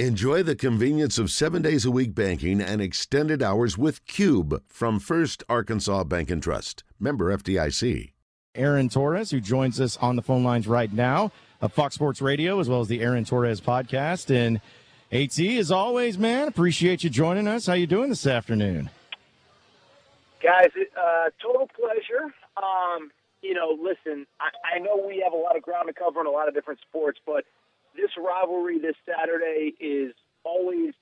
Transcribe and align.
Enjoy 0.00 0.42
the 0.42 0.56
convenience 0.56 1.18
of 1.18 1.30
seven 1.30 1.62
days 1.62 1.84
a 1.84 1.90
week 1.92 2.16
banking 2.16 2.60
and 2.60 2.82
extended 2.82 3.40
hours 3.40 3.78
with 3.78 4.04
Cube 4.08 4.60
from 4.66 4.98
First 4.98 5.44
Arkansas 5.48 6.02
Bank 6.02 6.32
and 6.32 6.42
Trust. 6.42 6.82
Member 6.98 7.32
FDIC. 7.36 8.10
Aaron 8.56 8.88
Torres, 8.88 9.30
who 9.30 9.38
joins 9.38 9.80
us 9.80 9.96
on 9.98 10.16
the 10.16 10.22
phone 10.22 10.42
lines 10.42 10.66
right 10.66 10.92
now 10.92 11.30
of 11.60 11.72
Fox 11.72 11.94
Sports 11.94 12.20
Radio, 12.20 12.58
as 12.58 12.68
well 12.68 12.80
as 12.80 12.88
the 12.88 13.02
Aaron 13.02 13.24
Torres 13.24 13.60
podcast. 13.60 14.34
And 14.34 14.60
AT, 15.12 15.38
as 15.38 15.70
always, 15.70 16.18
man, 16.18 16.48
appreciate 16.48 17.04
you 17.04 17.10
joining 17.10 17.46
us. 17.46 17.66
How 17.66 17.74
you 17.74 17.86
doing 17.86 18.08
this 18.08 18.26
afternoon? 18.26 18.90
Guys, 20.42 20.70
uh, 20.74 21.30
total 21.40 21.70
pleasure. 21.72 22.34
Um, 22.56 23.12
you 23.42 23.54
know, 23.54 23.78
listen, 23.80 24.26
I, 24.40 24.74
I 24.74 24.78
know 24.80 25.04
we 25.06 25.20
have 25.22 25.32
a 25.32 25.36
lot 25.36 25.56
of 25.56 25.62
ground 25.62 25.86
to 25.86 25.92
cover 25.92 26.20
in 26.20 26.26
a 26.26 26.30
lot 26.30 26.48
of 26.48 26.54
different 26.54 26.80
sports, 26.80 27.20
but– 27.24 27.44
this 27.96 28.10
rivalry 28.18 28.78
this 28.78 28.96
Saturday 29.06 29.74
is 29.80 30.14
always, 30.44 30.94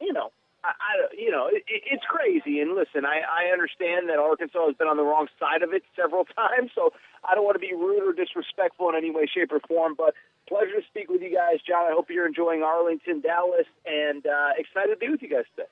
you 0.00 0.12
know, 0.12 0.30
I, 0.64 0.68
I 0.68 0.92
you 1.16 1.30
know, 1.30 1.48
it, 1.50 1.62
it's 1.66 2.04
crazy. 2.08 2.60
And 2.60 2.74
listen, 2.74 3.04
I, 3.04 3.22
I 3.22 3.52
understand 3.52 4.08
that 4.08 4.18
Arkansas 4.18 4.66
has 4.66 4.76
been 4.76 4.88
on 4.88 4.96
the 4.96 5.02
wrong 5.02 5.28
side 5.38 5.62
of 5.62 5.72
it 5.72 5.82
several 5.96 6.24
times, 6.36 6.70
so 6.74 6.92
I 7.28 7.34
don't 7.34 7.44
want 7.44 7.56
to 7.56 7.64
be 7.64 7.74
rude 7.74 8.02
or 8.02 8.12
disrespectful 8.12 8.88
in 8.90 8.96
any 8.96 9.10
way, 9.10 9.26
shape, 9.26 9.52
or 9.52 9.60
form. 9.60 9.94
But 9.96 10.14
pleasure 10.48 10.80
to 10.80 10.86
speak 10.88 11.08
with 11.08 11.22
you 11.22 11.34
guys, 11.34 11.60
John. 11.66 11.90
I 11.90 11.92
hope 11.92 12.10
you're 12.10 12.26
enjoying 12.26 12.62
Arlington, 12.62 13.20
Dallas, 13.20 13.66
and 13.86 14.26
uh, 14.26 14.50
excited 14.58 14.94
to 14.94 14.98
be 14.98 15.08
with 15.08 15.22
you 15.22 15.30
guys 15.30 15.44
today. 15.56 15.68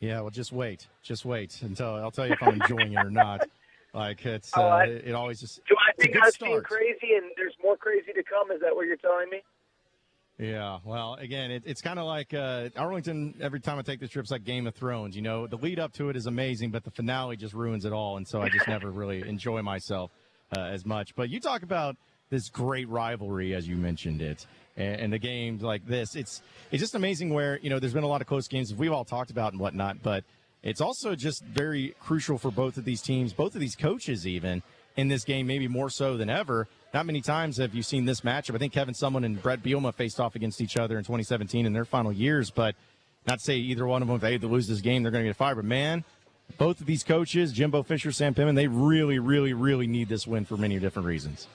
Yeah, 0.00 0.20
well, 0.20 0.30
just 0.30 0.52
wait, 0.52 0.86
just 1.02 1.24
wait 1.24 1.62
until 1.62 1.94
I'll 1.94 2.10
tell 2.10 2.26
you 2.26 2.34
if 2.34 2.42
I'm 2.42 2.60
enjoying 2.60 2.92
it 2.92 3.04
or 3.04 3.10
not. 3.10 3.48
Like 3.94 4.26
it's, 4.26 4.50
oh, 4.56 4.60
uh, 4.60 4.86
it, 4.88 5.14
always 5.14 5.38
just. 5.38 5.64
Do 5.68 5.76
I 5.78 5.92
think 6.02 6.16
I've 6.20 6.34
seen 6.34 6.60
crazy 6.62 7.14
and 7.14 7.30
there's 7.36 7.54
more 7.62 7.76
crazy 7.76 8.12
to 8.12 8.24
come? 8.24 8.50
Is 8.50 8.60
that 8.60 8.74
what 8.74 8.86
you're 8.86 8.96
telling 8.96 9.30
me? 9.30 9.40
Yeah, 10.38 10.78
well, 10.84 11.14
again, 11.14 11.52
it, 11.52 11.62
it's 11.64 11.80
kind 11.80 11.98
of 11.98 12.06
like 12.06 12.34
uh, 12.34 12.68
Arlington. 12.76 13.34
Every 13.40 13.60
time 13.60 13.78
I 13.78 13.82
take 13.82 14.00
the 14.00 14.08
trips, 14.08 14.32
like 14.32 14.42
Game 14.42 14.66
of 14.66 14.74
Thrones. 14.74 15.14
You 15.14 15.22
know, 15.22 15.46
the 15.46 15.56
lead 15.56 15.78
up 15.78 15.92
to 15.94 16.08
it 16.08 16.16
is 16.16 16.26
amazing, 16.26 16.70
but 16.70 16.82
the 16.82 16.90
finale 16.90 17.36
just 17.36 17.54
ruins 17.54 17.84
it 17.84 17.92
all, 17.92 18.16
and 18.16 18.26
so 18.26 18.42
I 18.42 18.48
just 18.48 18.66
never 18.66 18.90
really 18.90 19.20
enjoy 19.28 19.62
myself 19.62 20.10
uh, 20.56 20.60
as 20.60 20.84
much. 20.84 21.14
But 21.14 21.30
you 21.30 21.38
talk 21.38 21.62
about 21.62 21.96
this 22.30 22.48
great 22.48 22.88
rivalry, 22.88 23.54
as 23.54 23.68
you 23.68 23.76
mentioned 23.76 24.22
it, 24.22 24.44
and, 24.76 25.02
and 25.02 25.12
the 25.12 25.20
games 25.20 25.62
like 25.62 25.86
this. 25.86 26.16
It's 26.16 26.42
it's 26.72 26.80
just 26.80 26.96
amazing 26.96 27.32
where 27.32 27.60
you 27.60 27.70
know 27.70 27.78
there's 27.78 27.94
been 27.94 28.02
a 28.02 28.08
lot 28.08 28.20
of 28.20 28.26
close 28.26 28.48
games 28.48 28.74
we've 28.74 28.92
all 28.92 29.04
talked 29.04 29.30
about 29.30 29.52
and 29.52 29.60
whatnot, 29.60 30.02
but 30.02 30.24
it's 30.64 30.80
also 30.80 31.14
just 31.14 31.44
very 31.44 31.94
crucial 32.00 32.38
for 32.38 32.50
both 32.50 32.76
of 32.76 32.84
these 32.84 33.02
teams, 33.02 33.32
both 33.32 33.54
of 33.54 33.60
these 33.60 33.76
coaches, 33.76 34.26
even 34.26 34.64
in 34.96 35.06
this 35.06 35.22
game, 35.22 35.46
maybe 35.46 35.68
more 35.68 35.90
so 35.90 36.16
than 36.16 36.28
ever 36.28 36.66
not 36.94 37.06
many 37.06 37.20
times 37.20 37.56
have 37.56 37.74
you 37.74 37.82
seen 37.82 38.04
this 38.04 38.20
matchup. 38.20 38.54
I 38.54 38.58
think 38.58 38.72
Kevin 38.72 38.94
Sumlin 38.94 39.26
and 39.26 39.42
Bret 39.42 39.62
Bielema 39.62 39.92
faced 39.92 40.20
off 40.20 40.36
against 40.36 40.60
each 40.60 40.76
other 40.76 40.96
in 40.96 41.02
2017 41.02 41.66
in 41.66 41.72
their 41.72 41.84
final 41.84 42.12
years, 42.12 42.50
but 42.50 42.76
not 43.26 43.40
to 43.40 43.44
say 43.44 43.56
either 43.56 43.84
one 43.84 44.00
of 44.00 44.06
them, 44.06 44.14
if 44.14 44.22
they 44.22 44.38
lose 44.38 44.68
this 44.68 44.80
game, 44.80 45.02
they're 45.02 45.10
going 45.10 45.24
to 45.24 45.28
get 45.28 45.36
fired. 45.36 45.56
But 45.56 45.64
man, 45.64 46.04
both 46.56 46.80
of 46.80 46.86
these 46.86 47.02
coaches, 47.02 47.52
Jimbo 47.52 47.82
Fisher, 47.82 48.12
Sam 48.12 48.32
Pittman, 48.32 48.54
they 48.54 48.68
really, 48.68 49.18
really, 49.18 49.52
really 49.52 49.88
need 49.88 50.08
this 50.08 50.24
win 50.24 50.44
for 50.44 50.56
many 50.56 50.78
different 50.78 51.06
reasons. 51.06 51.48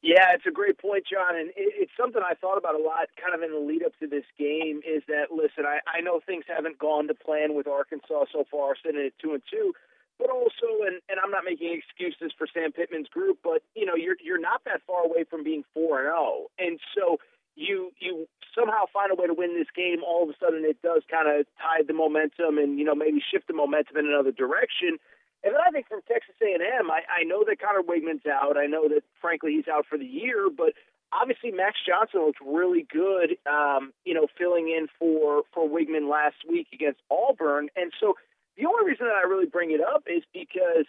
Yeah, 0.00 0.32
it's 0.32 0.46
a 0.46 0.52
great 0.52 0.78
point, 0.78 1.02
John, 1.10 1.36
and 1.36 1.50
it's 1.56 1.90
something 1.98 2.22
I 2.24 2.34
thought 2.34 2.56
about 2.56 2.76
a 2.76 2.82
lot, 2.82 3.08
kind 3.20 3.34
of 3.34 3.42
in 3.42 3.50
the 3.50 3.58
lead 3.58 3.82
up 3.82 3.98
to 3.98 4.06
this 4.06 4.24
game. 4.38 4.80
Is 4.86 5.02
that 5.08 5.32
listen? 5.32 5.66
I, 5.66 5.80
I 5.92 6.00
know 6.02 6.20
things 6.24 6.44
haven't 6.46 6.78
gone 6.78 7.08
to 7.08 7.14
plan 7.14 7.54
with 7.54 7.66
Arkansas 7.66 8.26
so 8.32 8.44
far, 8.48 8.76
sitting 8.80 9.04
at 9.04 9.12
two 9.20 9.34
and 9.34 9.42
two, 9.50 9.74
but 10.18 10.30
also, 10.30 10.82
and, 10.86 11.00
and 11.08 11.18
I'm 11.22 11.30
not 11.30 11.44
making 11.44 11.72
excuses 11.72 12.32
for 12.36 12.46
Sam 12.52 12.72
Pittman's 12.72 13.08
group, 13.08 13.38
but 13.42 13.62
you 13.74 13.86
know, 13.86 13.94
you're 13.94 14.16
you're 14.22 14.40
not 14.40 14.62
that 14.64 14.82
far 14.86 15.04
away 15.04 15.24
from 15.24 15.44
being 15.44 15.64
four 15.72 15.98
and 15.98 16.06
zero, 16.06 16.16
oh. 16.18 16.50
and 16.58 16.80
so 16.94 17.18
you 17.54 17.90
you 18.00 18.26
somehow 18.54 18.84
find 18.92 19.12
a 19.12 19.14
way 19.14 19.26
to 19.26 19.34
win 19.34 19.54
this 19.54 19.70
game. 19.74 20.02
All 20.06 20.22
of 20.22 20.30
a 20.30 20.34
sudden, 20.40 20.64
it 20.64 20.82
does 20.82 21.02
kind 21.10 21.28
of 21.28 21.46
tide 21.60 21.86
the 21.86 21.94
momentum, 21.94 22.58
and 22.58 22.78
you 22.78 22.84
know, 22.84 22.94
maybe 22.94 23.22
shift 23.22 23.46
the 23.46 23.54
momentum 23.54 23.96
in 23.96 24.06
another 24.06 24.32
direction. 24.32 24.98
And 25.44 25.54
then 25.54 25.60
I 25.64 25.70
think 25.70 25.86
from 25.86 26.00
Texas 26.10 26.34
A&M, 26.42 26.90
I, 26.90 27.06
I 27.06 27.22
know 27.22 27.44
that 27.46 27.60
Conner 27.60 27.86
Weigman's 27.86 28.26
out. 28.26 28.56
I 28.58 28.66
know 28.66 28.88
that 28.88 29.04
frankly 29.20 29.52
he's 29.54 29.68
out 29.68 29.86
for 29.86 29.96
the 29.96 30.04
year, 30.04 30.48
but 30.50 30.74
obviously 31.12 31.52
Max 31.52 31.78
Johnson 31.86 32.26
looked 32.26 32.40
really 32.44 32.86
good, 32.90 33.38
um, 33.46 33.92
you 34.04 34.14
know, 34.14 34.26
filling 34.36 34.68
in 34.68 34.88
for 34.98 35.42
for 35.52 35.68
Weigman 35.68 36.10
last 36.10 36.36
week 36.48 36.68
against 36.72 37.00
Auburn, 37.10 37.68
and 37.76 37.92
so 38.00 38.14
the 38.58 38.66
only 38.66 38.84
reason 38.90 39.06
that 39.06 39.14
I 39.14 39.26
really 39.26 39.46
bring 39.46 39.70
it 39.70 39.80
up 39.80 40.04
is 40.10 40.22
because 40.34 40.84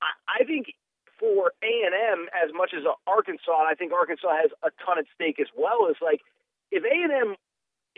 I, 0.00 0.40
I 0.40 0.44
think 0.44 0.72
for 1.18 1.52
A 1.66 1.72
and 1.84 1.94
M 1.94 2.30
as 2.30 2.54
much 2.54 2.70
as 2.72 2.86
Arkansas, 3.06 3.66
I 3.66 3.74
think 3.74 3.92
Arkansas 3.92 4.30
has 4.30 4.50
a 4.62 4.70
ton 4.86 4.98
at 4.98 5.06
stake 5.14 5.42
as 5.42 5.50
well. 5.58 5.90
Is 5.90 5.98
like 6.00 6.22
if 6.70 6.86
A 6.86 6.94
and 6.94 7.12
M, 7.12 7.34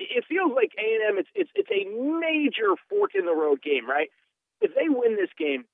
it 0.00 0.24
feels 0.24 0.52
like 0.56 0.72
A 0.80 0.88
and 0.96 1.04
M. 1.12 1.18
It's 1.20 1.28
it's 1.36 1.52
it's 1.54 1.70
a 1.70 1.84
major 1.92 2.74
fork 2.88 3.12
in 3.14 3.26
the 3.28 3.36
road 3.36 3.60
game, 3.60 3.88
right? 3.88 4.08
If 4.60 4.72
they 4.74 4.88
win 4.88 5.16
this 5.16 5.32
game, 5.36 5.64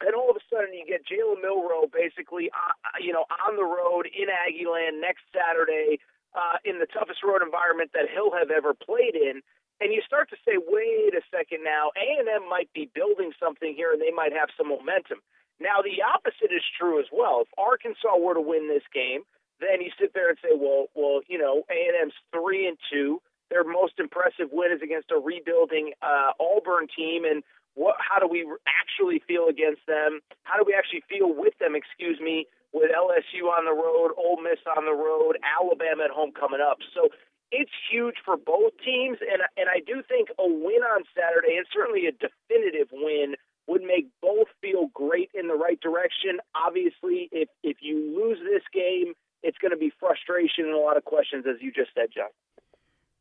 and 0.00 0.16
all 0.16 0.32
of 0.32 0.36
a 0.36 0.44
sudden 0.48 0.72
you 0.72 0.88
get 0.88 1.04
Jalen 1.04 1.44
Milroe 1.44 1.88
basically, 1.92 2.48
uh, 2.48 2.72
you 3.00 3.12
know, 3.12 3.28
on 3.44 3.56
the 3.56 3.64
road 3.64 4.08
in 4.08 4.32
Aggieland 4.32 5.00
next 5.00 5.24
Saturday 5.32 6.00
uh, 6.34 6.58
in 6.64 6.78
the 6.80 6.86
toughest 6.86 7.22
road 7.22 7.42
environment 7.44 7.92
that 7.92 8.08
he'll 8.12 8.32
have 8.32 8.50
ever 8.50 8.74
played 8.74 9.14
in 9.14 9.40
and 9.80 9.92
you 9.92 10.00
start 10.06 10.30
to 10.30 10.36
say, 10.46 10.54
wait 10.56 11.14
a 11.14 11.22
second 11.30 11.64
now, 11.64 11.90
A&M 11.98 12.48
might 12.48 12.72
be 12.72 12.90
building 12.94 13.32
something 13.38 13.74
here 13.74 13.92
and 13.92 14.00
they 14.00 14.12
might 14.12 14.32
have 14.32 14.48
some 14.56 14.68
momentum. 14.68 15.18
Now, 15.60 15.82
the 15.82 16.02
opposite 16.02 16.50
is 16.54 16.62
true 16.78 16.98
as 16.98 17.06
well. 17.12 17.42
If 17.42 17.50
Arkansas 17.58 18.18
were 18.18 18.34
to 18.34 18.40
win 18.40 18.68
this 18.68 18.86
game, 18.92 19.22
then 19.60 19.80
you 19.80 19.90
sit 19.98 20.14
there 20.14 20.30
and 20.30 20.38
say, 20.42 20.50
well, 20.54 20.86
well, 20.94 21.20
you 21.28 21.38
know, 21.38 21.62
A&M's 21.70 22.14
three 22.32 22.66
and 22.66 22.78
two. 22.90 23.22
Their 23.50 23.62
most 23.62 24.00
impressive 24.00 24.50
win 24.50 24.72
is 24.72 24.82
against 24.82 25.12
a 25.14 25.20
rebuilding 25.20 25.92
uh, 26.02 26.32
Auburn 26.40 26.88
team, 26.90 27.22
and 27.24 27.44
what? 27.74 27.94
How 28.00 28.18
do 28.18 28.26
we 28.26 28.42
actually 28.66 29.22
feel 29.28 29.46
against 29.46 29.86
them? 29.86 30.20
How 30.42 30.58
do 30.58 30.64
we 30.66 30.74
actually 30.74 31.04
feel 31.06 31.30
with 31.30 31.54
them? 31.60 31.76
Excuse 31.76 32.18
me, 32.18 32.46
with 32.72 32.90
LSU 32.90 33.46
on 33.46 33.68
the 33.68 33.76
road, 33.76 34.10
Ole 34.18 34.42
Miss 34.42 34.58
on 34.66 34.86
the 34.86 34.96
road, 34.96 35.38
Alabama 35.44 36.04
at 36.04 36.10
home 36.10 36.32
coming 36.32 36.58
up. 36.58 36.78
So 36.94 37.10
it's 37.54 37.70
huge 37.90 38.16
for 38.24 38.36
both 38.36 38.72
teams, 38.84 39.18
and 39.20 39.42
and 39.56 39.68
I 39.70 39.80
do 39.80 40.02
think 40.08 40.28
a 40.38 40.46
win 40.46 40.82
on 40.82 41.04
Saturday, 41.14 41.56
and 41.56 41.66
certainly 41.72 42.06
a 42.06 42.12
definitive 42.12 42.88
win, 42.92 43.36
would 43.66 43.82
make 43.82 44.08
both 44.20 44.48
feel 44.60 44.88
great 44.92 45.30
in 45.34 45.48
the 45.48 45.54
right 45.54 45.80
direction. 45.80 46.38
Obviously, 46.54 47.28
if 47.32 47.48
if 47.62 47.78
you 47.80 47.96
lose 48.16 48.38
this 48.42 48.62
game, 48.72 49.14
it's 49.42 49.58
going 49.58 49.70
to 49.70 49.76
be 49.76 49.92
frustration 50.00 50.64
and 50.64 50.74
a 50.74 50.78
lot 50.78 50.96
of 50.96 51.04
questions, 51.04 51.44
as 51.48 51.56
you 51.60 51.70
just 51.72 51.90
said, 51.94 52.08
John. 52.14 52.30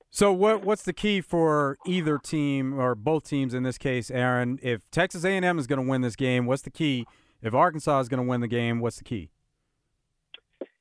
So 0.09 0.31
what 0.31 0.63
what's 0.63 0.83
the 0.83 0.93
key 0.93 1.21
for 1.21 1.77
either 1.85 2.17
team 2.17 2.79
or 2.79 2.95
both 2.95 3.27
teams 3.27 3.53
in 3.53 3.63
this 3.63 3.77
case, 3.77 4.09
Aaron? 4.11 4.59
If 4.61 4.89
Texas 4.91 5.23
A&M 5.23 5.59
is 5.59 5.67
going 5.67 5.83
to 5.83 5.89
win 5.89 6.01
this 6.01 6.15
game, 6.15 6.45
what's 6.45 6.63
the 6.63 6.71
key? 6.71 7.05
If 7.41 7.53
Arkansas 7.53 7.99
is 8.01 8.09
going 8.09 8.23
to 8.23 8.29
win 8.29 8.41
the 8.41 8.47
game, 8.47 8.79
what's 8.79 8.97
the 8.97 9.03
key? 9.03 9.31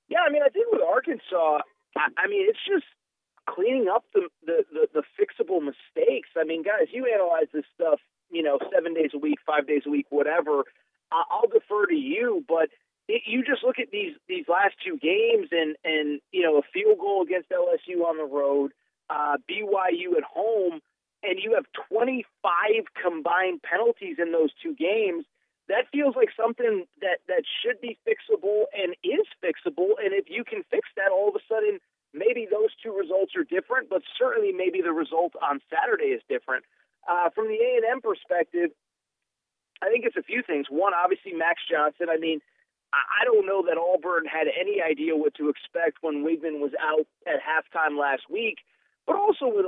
Yeah, 0.09 0.21
I 0.29 0.31
mean, 0.31 0.43
I 0.45 0.49
think 0.49 0.71
with 0.71 0.83
Arkansas, 0.83 1.61
I, 1.97 2.09
I 2.19 2.29
mean, 2.29 2.47
it's 2.49 2.59
just 2.69 2.85
cleaning 3.49 3.89
up 3.93 4.05
the, 4.15 4.29
the, 4.47 4.65
the, 4.73 4.89
the 4.95 5.03
fixable 5.19 5.61
mistakes. 5.61 6.29
I 6.37 6.45
mean, 6.45 6.63
guys, 6.63 6.89
you 6.93 7.07
analyze 7.13 7.49
this 7.53 7.65
stuff, 7.75 8.01
you 8.31 8.43
know, 8.43 8.59
seven 8.73 8.95
days 8.95 9.11
a 9.15 9.19
week, 9.19 9.39
five 9.47 9.67
days 9.67 9.83
a 9.87 9.91
week, 9.91 10.07
whatever. 10.11 10.65
I'll 11.13 11.49
defer 11.49 11.87
to 11.87 11.95
you, 11.95 12.45
but 12.49 12.71
it, 13.09 13.23
you 13.27 13.45
just 13.45 13.63
look 13.63 13.79
at 13.79 13.91
these 13.91 14.15
these 14.29 14.47
last 14.49 14.75
two 14.85 14.97
games 14.97 15.49
and 15.51 15.77
and 15.85 16.21
you 16.33 16.43
know 16.43 16.59
a 16.59 16.63
field 16.73 16.99
goal 16.99 17.23
against 17.23 17.51
LSU 17.51 18.05
on 18.05 18.17
the 18.17 18.25
road, 18.25 18.73
uh, 19.11 19.37
BYU 19.51 20.17
at 20.17 20.25
home, 20.25 20.81
and 21.23 21.39
you 21.43 21.55
have 21.55 21.67
25 21.91 22.25
combined 23.01 23.63
penalties 23.63 24.17
in 24.19 24.33
those 24.33 24.51
two 24.63 24.75
games. 24.75 25.25
That 25.69 25.87
feels 25.93 26.17
like 26.17 26.31
something 26.37 26.87
that 27.01 27.19
that 27.29 27.45
should 27.63 27.81
be 27.81 27.99
fixable 28.07 28.65
and 28.73 28.95
is 29.05 29.27
fixable. 29.43 29.95
And 30.03 30.13
if 30.13 30.27
you 30.29 30.45
can 30.45 30.63
fix 30.71 30.89
that, 30.97 31.13
all 31.13 31.29
of 31.29 31.35
a 31.35 31.45
sudden 31.49 31.79
maybe 32.15 32.47
those 32.51 32.71
two 32.83 32.97
results 32.97 33.33
are 33.37 33.45
different, 33.45 33.89
but 33.89 34.03
certainly 34.19 34.53
maybe 34.53 34.81
the 34.81 34.93
result 34.93 35.33
on 35.41 35.61
Saturday 35.73 36.13
is 36.13 36.23
different. 36.29 36.65
Uh, 37.09 37.31
from 37.35 37.49
the 37.49 37.59
A 37.59 37.77
and 37.77 37.85
M 37.85 38.01
perspective, 38.01 38.71
I 39.83 39.91
think 39.91 40.05
it's 40.05 40.17
a 40.17 40.23
few 40.23 40.43
things. 40.43 40.67
One, 40.71 40.93
obviously 40.95 41.33
Max 41.33 41.63
Johnson. 41.69 42.07
I 42.11 42.17
mean, 42.17 42.41
I 42.93 43.25
don't 43.25 43.47
know 43.47 43.65
that 43.67 43.81
Auburn 43.81 44.27
had 44.27 44.47
any 44.53 44.83
idea 44.83 45.17
what 45.17 45.35
to 45.37 45.49
expect 45.49 45.99
when 46.03 46.25
Weigman 46.25 46.61
was 46.61 46.73
out 46.79 47.07
at 47.27 47.41
halftime 47.41 47.99
last 47.99 48.29
week, 48.31 48.59
but 49.07 49.17
also 49.17 49.49
with 49.49 49.67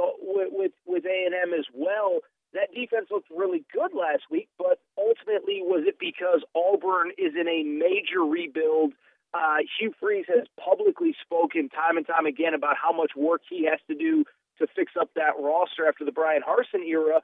with 0.52 0.72
with 0.86 1.04
A 1.06 1.26
and 1.26 1.34
M 1.34 1.58
as 1.58 1.66
well. 1.72 2.20
That 2.52 2.72
defense 2.72 3.08
looked 3.10 3.30
really 3.34 3.64
good 3.72 3.90
last 3.98 4.30
week, 4.30 4.48
but 4.58 4.78
ultimately, 4.96 5.58
was 5.62 5.84
it 5.88 5.98
because 5.98 6.44
Auburn 6.54 7.10
is 7.18 7.32
in 7.34 7.48
a 7.48 7.64
major 7.64 8.22
rebuild? 8.22 8.92
Uh, 9.34 9.66
Hugh 9.78 9.92
Freeze 9.98 10.26
has 10.28 10.46
publicly 10.62 11.14
spoken 11.20 11.68
time 11.68 11.96
and 11.96 12.06
time 12.06 12.24
again 12.24 12.54
about 12.54 12.76
how 12.80 12.92
much 12.92 13.12
work 13.16 13.42
he 13.50 13.66
has 13.66 13.80
to 13.88 13.94
do 13.94 14.24
to 14.58 14.66
fix 14.76 14.92
up 14.98 15.10
that 15.16 15.34
roster 15.40 15.88
after 15.88 16.04
the 16.04 16.12
Bryan 16.12 16.42
Harsin 16.46 16.86
era. 16.86 17.20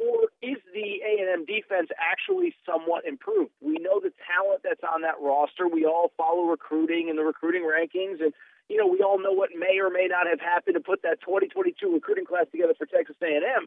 Or 0.00 0.32
is 0.40 0.56
the 0.72 1.04
A&M 1.04 1.44
defense 1.44 1.90
actually 2.00 2.54
somewhat 2.64 3.04
improved? 3.04 3.52
We 3.60 3.76
know 3.76 4.00
the 4.00 4.12
talent 4.24 4.62
that's 4.64 4.80
on 4.80 5.02
that 5.02 5.20
roster. 5.20 5.68
We 5.68 5.84
all 5.84 6.10
follow 6.16 6.44
recruiting 6.44 7.10
and 7.10 7.18
the 7.18 7.22
recruiting 7.22 7.68
rankings, 7.68 8.24
and 8.24 8.32
you 8.70 8.78
know, 8.78 8.86
we 8.86 9.02
all 9.02 9.20
know 9.20 9.32
what 9.32 9.50
may 9.52 9.78
or 9.78 9.90
may 9.90 10.06
not 10.08 10.26
have 10.26 10.40
happened 10.40 10.74
to 10.74 10.80
put 10.80 11.02
that 11.02 11.20
2022 11.20 11.92
recruiting 11.92 12.24
class 12.24 12.46
together 12.50 12.72
for 12.78 12.86
Texas 12.86 13.16
A&M. 13.20 13.66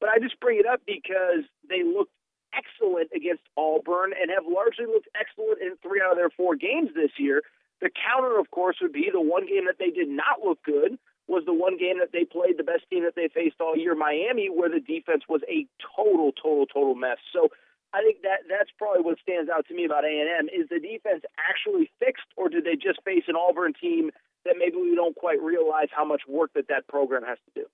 But 0.00 0.08
I 0.08 0.18
just 0.18 0.40
bring 0.40 0.58
it 0.58 0.66
up 0.66 0.80
because 0.84 1.46
they 1.68 1.84
looked 1.84 2.10
excellent 2.54 3.10
against 3.14 3.42
Auburn 3.56 4.12
and 4.12 4.30
have 4.30 4.44
largely 4.46 4.86
looked 4.86 5.08
excellent 5.18 5.60
in 5.60 5.76
three 5.82 6.00
out 6.04 6.12
of 6.12 6.18
their 6.18 6.30
four 6.30 6.56
games 6.56 6.90
this 6.94 7.12
year. 7.18 7.42
The 7.80 7.90
counter, 7.90 8.38
of 8.38 8.50
course, 8.50 8.76
would 8.82 8.92
be 8.92 9.10
the 9.12 9.20
one 9.20 9.46
game 9.46 9.66
that 9.66 9.78
they 9.78 9.90
did 9.90 10.08
not 10.08 10.42
look 10.44 10.62
good 10.64 10.98
was 11.28 11.44
the 11.44 11.52
one 11.52 11.76
game 11.76 11.98
that 12.00 12.10
they 12.10 12.24
played 12.24 12.56
the 12.56 12.64
best 12.64 12.88
team 12.90 13.04
that 13.04 13.14
they 13.14 13.28
faced 13.28 13.60
all 13.60 13.76
year, 13.76 13.94
Miami, 13.94 14.48
where 14.48 14.70
the 14.70 14.80
defense 14.80 15.24
was 15.28 15.42
a 15.46 15.68
total, 15.94 16.32
total, 16.32 16.66
total 16.66 16.94
mess. 16.94 17.18
So 17.32 17.52
I 17.92 18.02
think 18.02 18.22
that 18.22 18.48
that's 18.48 18.70
probably 18.76 19.02
what 19.02 19.18
stands 19.20 19.50
out 19.50 19.68
to 19.68 19.74
me 19.74 19.84
about 19.84 20.04
A&M 20.04 20.48
is 20.48 20.68
the 20.68 20.80
defense 20.80 21.22
actually 21.36 21.92
fixed, 22.00 22.26
or 22.36 22.48
did 22.48 22.64
they 22.64 22.76
just 22.76 23.04
face 23.04 23.24
an 23.28 23.36
Auburn 23.36 23.74
team 23.74 24.10
that 24.44 24.56
maybe 24.58 24.76
we 24.76 24.94
don't 24.94 25.14
quite 25.14 25.40
realize 25.40 25.88
how 25.92 26.04
much 26.04 26.22
work 26.26 26.50
that 26.54 26.68
that 26.68 26.88
program 26.88 27.22
has 27.22 27.38
to 27.44 27.62
do? 27.62 27.66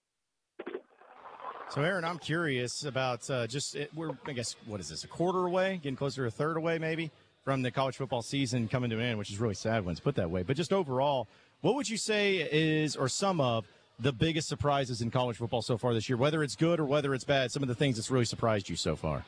So, 1.74 1.82
Aaron, 1.82 2.04
I'm 2.04 2.18
curious 2.18 2.84
about 2.84 3.28
uh, 3.28 3.48
just 3.48 3.74
it, 3.74 3.90
we're 3.96 4.12
I 4.28 4.32
guess 4.32 4.54
what 4.66 4.78
is 4.78 4.90
this 4.90 5.02
a 5.02 5.08
quarter 5.08 5.44
away, 5.44 5.80
getting 5.82 5.96
closer 5.96 6.22
to 6.22 6.28
a 6.28 6.30
third 6.30 6.56
away, 6.56 6.78
maybe 6.78 7.10
from 7.42 7.62
the 7.62 7.72
college 7.72 7.96
football 7.96 8.22
season 8.22 8.68
coming 8.68 8.90
to 8.90 8.96
an 8.96 9.02
end, 9.02 9.18
which 9.18 9.28
is 9.28 9.40
really 9.40 9.56
sad 9.56 9.84
when 9.84 9.90
it's 9.90 10.00
put 10.00 10.14
that 10.14 10.30
way. 10.30 10.44
But 10.44 10.56
just 10.56 10.72
overall, 10.72 11.26
what 11.62 11.74
would 11.74 11.88
you 11.88 11.96
say 11.96 12.36
is, 12.36 12.94
or 12.94 13.08
some 13.08 13.40
of, 13.40 13.66
the 13.98 14.12
biggest 14.12 14.46
surprises 14.46 15.02
in 15.02 15.10
college 15.10 15.36
football 15.36 15.62
so 15.62 15.76
far 15.76 15.94
this 15.94 16.08
year, 16.08 16.16
whether 16.16 16.44
it's 16.44 16.54
good 16.54 16.78
or 16.78 16.84
whether 16.84 17.12
it's 17.12 17.24
bad? 17.24 17.50
Some 17.50 17.64
of 17.64 17.68
the 17.68 17.74
things 17.74 17.96
that's 17.96 18.10
really 18.10 18.24
surprised 18.24 18.68
you 18.68 18.76
so 18.76 18.94
far. 18.94 19.24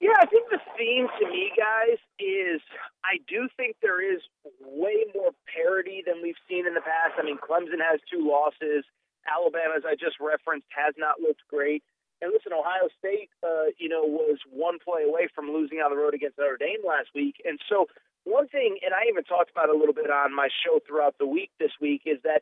Yeah, 0.00 0.16
I 0.18 0.24
think 0.24 0.48
the 0.48 0.60
theme 0.78 1.06
to 1.20 1.26
me, 1.26 1.50
guys, 1.54 1.98
is 2.18 2.62
I 3.04 3.18
do 3.28 3.46
think 3.58 3.76
there 3.82 4.00
is 4.00 4.22
way 4.64 5.04
more 5.14 5.32
parity 5.54 6.02
than 6.06 6.22
we've 6.22 6.40
seen 6.48 6.66
in 6.66 6.72
the 6.72 6.80
past. 6.80 7.18
I 7.18 7.24
mean, 7.24 7.36
Clemson 7.36 7.80
has 7.80 8.00
two 8.10 8.26
losses. 8.26 8.84
Alabama, 9.26 9.74
as 9.76 9.84
I 9.86 9.94
just 9.94 10.16
referenced, 10.20 10.66
has 10.70 10.94
not 10.96 11.20
looked 11.20 11.42
great. 11.48 11.82
And 12.22 12.32
listen, 12.32 12.52
Ohio 12.52 12.88
State, 12.98 13.28
uh, 13.44 13.76
you 13.76 13.88
know, 13.88 14.02
was 14.04 14.38
one 14.48 14.78
play 14.80 15.04
away 15.04 15.28
from 15.34 15.52
losing 15.52 15.78
on 15.84 15.90
the 15.90 16.00
road 16.00 16.14
against 16.14 16.38
Notre 16.38 16.56
Dame 16.56 16.80
last 16.80 17.12
week. 17.14 17.36
And 17.44 17.60
so 17.68 17.86
one 18.24 18.48
thing, 18.48 18.78
and 18.80 18.94
I 18.94 19.04
even 19.08 19.22
talked 19.22 19.50
about 19.50 19.68
a 19.68 19.76
little 19.76 19.92
bit 19.92 20.10
on 20.10 20.34
my 20.34 20.48
show 20.64 20.80
throughout 20.80 21.16
the 21.18 21.26
week 21.26 21.50
this 21.60 21.72
week, 21.80 22.02
is 22.06 22.18
that, 22.24 22.40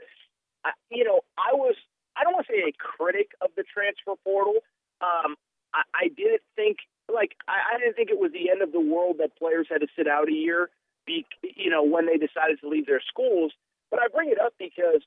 you 0.90 1.02
know, 1.02 1.20
I 1.36 1.52
was, 1.54 1.74
I 2.16 2.22
don't 2.22 2.34
want 2.34 2.46
to 2.46 2.52
say 2.52 2.62
a 2.62 2.72
critic 2.72 3.32
of 3.42 3.50
the 3.56 3.64
transfer 3.66 4.14
portal. 4.22 4.62
Um, 5.02 5.34
I, 5.74 5.82
I 5.92 6.08
didn't 6.08 6.46
think, 6.54 6.78
like, 7.12 7.34
I, 7.48 7.74
I 7.74 7.78
didn't 7.78 7.96
think 7.96 8.10
it 8.10 8.18
was 8.18 8.30
the 8.30 8.50
end 8.50 8.62
of 8.62 8.70
the 8.70 8.80
world 8.80 9.16
that 9.18 9.36
players 9.36 9.66
had 9.68 9.82
to 9.82 9.88
sit 9.98 10.06
out 10.06 10.28
a 10.28 10.32
year, 10.32 10.70
be, 11.04 11.26
you 11.42 11.68
know, 11.68 11.82
when 11.82 12.06
they 12.06 12.16
decided 12.16 12.60
to 12.62 12.68
leave 12.68 12.86
their 12.86 13.02
schools. 13.02 13.52
But 13.90 13.98
I 14.00 14.06
bring 14.06 14.30
it 14.30 14.40
up 14.40 14.54
because 14.58 15.02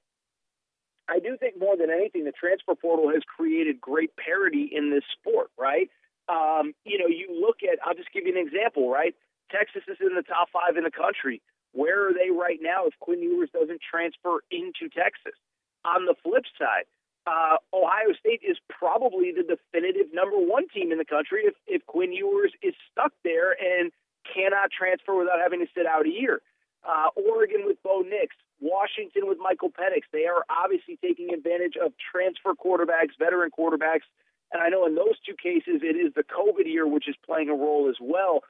I 1.09 1.19
do 1.19 1.37
think 1.37 1.59
more 1.59 1.77
than 1.77 1.89
anything, 1.89 2.25
the 2.25 2.31
transfer 2.31 2.75
portal 2.75 3.09
has 3.09 3.23
created 3.23 3.79
great 3.79 4.11
parity 4.17 4.69
in 4.71 4.91
this 4.91 5.03
sport, 5.19 5.49
right? 5.57 5.89
Um, 6.27 6.73
you 6.83 6.99
know, 6.99 7.07
you 7.07 7.27
look 7.39 7.63
at, 7.63 7.79
I'll 7.85 7.95
just 7.95 8.11
give 8.11 8.25
you 8.25 8.37
an 8.37 8.45
example, 8.45 8.89
right? 8.89 9.15
Texas 9.49 9.83
is 9.87 9.97
in 10.01 10.15
the 10.15 10.23
top 10.23 10.49
five 10.51 10.75
in 10.75 10.83
the 10.83 10.91
country. 10.91 11.41
Where 11.71 12.09
are 12.09 12.13
they 12.13 12.31
right 12.31 12.59
now 12.61 12.85
if 12.85 12.93
Quinn 12.99 13.21
Ewers 13.21 13.49
doesn't 13.53 13.79
transfer 13.79 14.43
into 14.51 14.91
Texas? 14.91 15.39
On 15.85 16.05
the 16.05 16.15
flip 16.23 16.43
side, 16.59 16.83
uh, 17.27 17.57
Ohio 17.73 18.11
State 18.19 18.41
is 18.43 18.57
probably 18.67 19.31
the 19.31 19.43
definitive 19.43 20.11
number 20.13 20.37
one 20.37 20.67
team 20.69 20.91
in 20.91 20.97
the 20.97 21.05
country 21.05 21.43
if, 21.43 21.55
if 21.67 21.85
Quinn 21.85 22.11
Ewers 22.11 22.51
is 22.63 22.73
stuck 22.91 23.11
there 23.23 23.51
and 23.51 23.91
cannot 24.27 24.71
transfer 24.71 25.15
without 25.15 25.39
having 25.39 25.59
to 25.59 25.67
sit 25.75 25.85
out 25.85 26.05
a 26.05 26.09
year. 26.09 26.41
Uh, 26.87 27.09
Oregon 27.15 27.63
with 27.65 27.81
Bo 27.83 28.01
Nix, 28.01 28.35
Washington 28.59 29.27
with 29.27 29.37
Michael 29.39 29.69
Penix. 29.69 30.03
They 30.11 30.25
are 30.25 30.43
obviously 30.49 30.97
taking 31.01 31.33
advantage 31.33 31.75
of 31.77 31.93
transfer 32.11 32.53
quarterbacks, 32.53 33.17
veteran 33.19 33.51
quarterbacks. 33.51 34.07
And 34.51 34.61
I 34.61 34.69
know 34.69 34.85
in 34.85 34.95
those 34.95 35.19
two 35.25 35.35
cases, 35.35 35.81
it 35.83 35.95
is 35.95 36.13
the 36.15 36.23
COVID 36.23 36.65
year, 36.65 36.87
which 36.87 37.07
is 37.07 37.15
playing 37.25 37.49
a 37.49 37.55
role 37.55 37.89
as 37.89 37.97
well. 38.01 38.41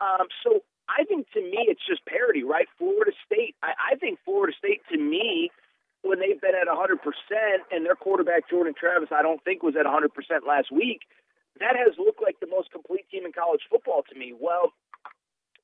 Um, 0.00 0.28
so 0.44 0.60
I 0.88 1.04
think 1.04 1.30
to 1.32 1.40
me, 1.40 1.66
it's 1.66 1.84
just 1.86 2.04
parity, 2.06 2.44
right? 2.44 2.66
Florida 2.78 3.12
State, 3.24 3.56
I, 3.62 3.92
I 3.92 3.96
think 3.96 4.18
Florida 4.24 4.52
State 4.56 4.82
to 4.92 4.98
me, 4.98 5.50
when 6.02 6.20
they've 6.20 6.40
been 6.40 6.54
at 6.54 6.68
100% 6.68 7.00
and 7.72 7.84
their 7.84 7.96
quarterback, 7.96 8.48
Jordan 8.48 8.74
Travis, 8.78 9.08
I 9.10 9.22
don't 9.22 9.42
think 9.42 9.62
was 9.62 9.74
at 9.74 9.86
100% 9.86 10.06
last 10.46 10.70
week, 10.70 11.02
that 11.58 11.74
has 11.74 11.96
looked 11.98 12.22
like 12.22 12.38
the 12.38 12.46
most 12.46 12.70
complete 12.70 13.08
team 13.10 13.24
in 13.24 13.32
college 13.32 13.62
football 13.70 14.04
to 14.12 14.18
me. 14.18 14.34
Well, 14.38 14.72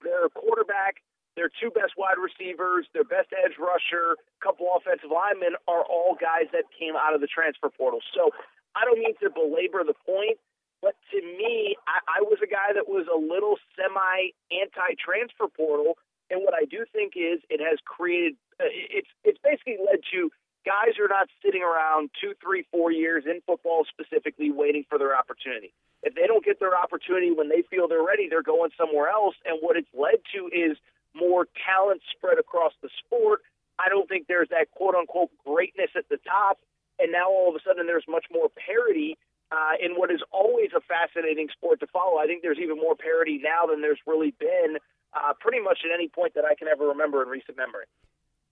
their 0.02 0.28
quarterback, 0.30 0.96
their 1.36 1.48
two 1.48 1.70
best 1.70 1.96
wide 1.96 2.20
receivers, 2.20 2.86
their 2.92 3.04
best 3.04 3.32
edge 3.32 3.56
rusher, 3.58 4.16
couple 4.42 4.68
offensive 4.76 5.08
linemen 5.08 5.56
are 5.68 5.84
all 5.84 6.16
guys 6.18 6.50
that 6.52 6.64
came 6.76 6.96
out 6.96 7.14
of 7.14 7.20
the 7.20 7.30
transfer 7.30 7.70
portal. 7.70 8.00
So 8.14 8.30
I 8.76 8.84
don't 8.84 8.98
mean 8.98 9.14
to 9.22 9.30
belabor 9.30 9.84
the 9.84 9.96
point, 10.04 10.36
but 10.80 10.96
to 11.12 11.18
me, 11.20 11.76
I, 11.86 12.18
I 12.18 12.20
was 12.22 12.38
a 12.42 12.50
guy 12.50 12.74
that 12.74 12.88
was 12.88 13.06
a 13.08 13.16
little 13.16 13.56
semi 13.76 14.34
anti 14.50 14.98
transfer 14.98 15.48
portal. 15.48 15.96
And 16.28 16.42
what 16.44 16.54
I 16.54 16.64
do 16.64 16.84
think 16.92 17.12
is 17.16 17.40
it 17.48 17.60
has 17.60 17.78
created, 17.84 18.36
uh, 18.60 18.68
it's, 18.68 19.08
it's 19.24 19.38
basically 19.44 19.76
led 19.78 20.00
to 20.12 20.32
guys 20.64 20.98
are 20.98 21.08
not 21.08 21.28
sitting 21.44 21.62
around 21.62 22.10
two, 22.20 22.34
three, 22.42 22.64
four 22.70 22.90
years 22.90 23.24
in 23.26 23.40
football 23.46 23.84
specifically 23.84 24.50
waiting 24.50 24.84
for 24.88 24.98
their 24.98 25.16
opportunity. 25.16 25.74
If 26.02 26.14
they 26.14 26.26
don't 26.26 26.44
get 26.44 26.58
their 26.58 26.76
opportunity 26.76 27.30
when 27.30 27.48
they 27.48 27.62
feel 27.62 27.86
they're 27.86 28.02
ready, 28.02 28.28
they're 28.28 28.42
going 28.42 28.70
somewhere 28.78 29.08
else. 29.08 29.34
And 29.44 29.58
what 29.60 29.76
it's 29.76 29.90
led 29.94 30.18
to 30.34 30.50
is 30.50 30.78
more 31.14 31.46
talent 31.66 32.02
spread 32.16 32.38
across 32.38 32.72
the 32.82 32.88
sport. 33.04 33.40
I 33.78 33.88
don't 33.88 34.08
think 34.08 34.26
there's 34.28 34.48
that 34.50 34.70
quote 34.70 34.94
unquote 34.94 35.30
greatness 35.44 35.90
at 35.96 36.08
the 36.08 36.18
top. 36.24 36.58
And 36.98 37.10
now 37.10 37.28
all 37.28 37.48
of 37.48 37.56
a 37.56 37.60
sudden 37.66 37.86
there's 37.86 38.04
much 38.08 38.26
more 38.32 38.48
parity 38.48 39.18
uh, 39.50 39.76
in 39.80 39.92
what 39.92 40.10
is 40.10 40.20
always 40.30 40.70
a 40.76 40.80
fascinating 40.80 41.48
sport 41.52 41.80
to 41.80 41.86
follow. 41.86 42.18
I 42.18 42.26
think 42.26 42.42
there's 42.42 42.58
even 42.62 42.76
more 42.76 42.94
parity 42.94 43.40
now 43.42 43.66
than 43.66 43.82
there's 43.82 44.00
really 44.06 44.34
been 44.38 44.76
uh, 45.12 45.32
pretty 45.40 45.60
much 45.60 45.80
at 45.84 45.92
any 45.94 46.08
point 46.08 46.34
that 46.34 46.44
I 46.44 46.54
can 46.54 46.68
ever 46.68 46.88
remember 46.88 47.22
in 47.22 47.28
recent 47.28 47.56
memory. 47.56 47.84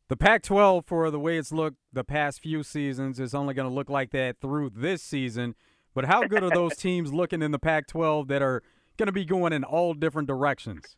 The 0.08 0.16
Pac 0.16 0.42
12, 0.42 0.84
for 0.84 1.10
the 1.10 1.20
way 1.20 1.38
it's 1.38 1.52
looked 1.52 1.76
the 1.92 2.02
past 2.02 2.40
few 2.40 2.62
seasons, 2.62 3.20
is 3.20 3.34
only 3.34 3.54
going 3.54 3.68
to 3.68 3.74
look 3.74 3.88
like 3.88 4.10
that 4.10 4.40
through 4.40 4.70
this 4.74 5.02
season. 5.02 5.54
But 5.94 6.06
how 6.06 6.24
good 6.24 6.42
are 6.42 6.50
those 6.50 6.76
teams 6.76 7.12
looking 7.12 7.42
in 7.42 7.52
the 7.52 7.58
Pac 7.58 7.86
12 7.86 8.28
that 8.28 8.42
are 8.42 8.62
going 8.96 9.06
to 9.06 9.12
be 9.12 9.24
going 9.24 9.52
in 9.52 9.64
all 9.64 9.94
different 9.94 10.28
directions? 10.28 10.96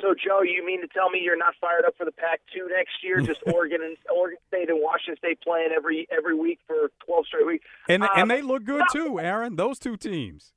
So, 0.00 0.14
Joe, 0.14 0.42
you 0.42 0.64
mean 0.64 0.80
to 0.80 0.88
tell 0.88 1.10
me 1.10 1.20
you're 1.22 1.36
not 1.36 1.54
fired 1.60 1.84
up 1.86 1.96
for 1.96 2.04
the 2.04 2.12
Pac-2 2.12 2.68
next 2.70 3.02
year? 3.02 3.20
Just 3.28 3.40
Oregon 3.46 3.80
and 3.82 3.96
Oregon 4.14 4.38
State 4.48 4.70
and 4.70 4.80
Washington 4.80 5.16
State 5.16 5.40
playing 5.40 5.70
every 5.74 6.06
every 6.10 6.34
week 6.34 6.60
for 6.66 6.90
12 7.06 7.26
straight 7.26 7.46
weeks, 7.46 7.64
and 7.88 8.02
um, 8.02 8.10
and 8.16 8.30
they 8.30 8.42
look 8.42 8.64
good 8.64 8.84
too, 8.92 9.18
Aaron. 9.20 9.56
Those 9.56 9.78
two 9.78 9.96
teams. 9.96 10.52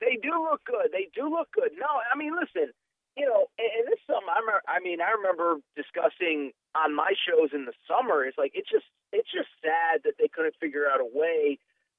They 0.00 0.18
do 0.22 0.30
look 0.42 0.60
good. 0.64 0.92
They 0.92 1.08
do 1.14 1.30
look 1.30 1.48
good. 1.52 1.70
No, 1.78 1.88
I 1.88 2.16
mean, 2.18 2.36
listen, 2.36 2.70
you 3.16 3.24
know, 3.24 3.48
and, 3.58 3.70
and 3.80 3.84
this 3.88 3.96
is 3.96 4.06
something 4.06 4.28
I 4.28 4.40
remember. 4.40 4.62
I 4.68 4.78
mean, 4.80 5.00
I 5.00 5.16
remember 5.16 5.56
discussing 5.74 6.52
on 6.76 6.94
my 6.94 7.16
shows 7.16 7.50
in 7.56 7.64
the 7.64 7.72
summer. 7.88 8.24
It's 8.24 8.36
like 8.36 8.52
it's 8.54 8.68
just 8.68 8.84
it's 9.12 9.30
just 9.32 9.48
sad 9.64 10.04
that 10.04 10.14
they 10.18 10.28
couldn't 10.28 10.54
figure 10.60 10.84
out 10.84 11.00
a 11.00 11.08
way. 11.08 11.58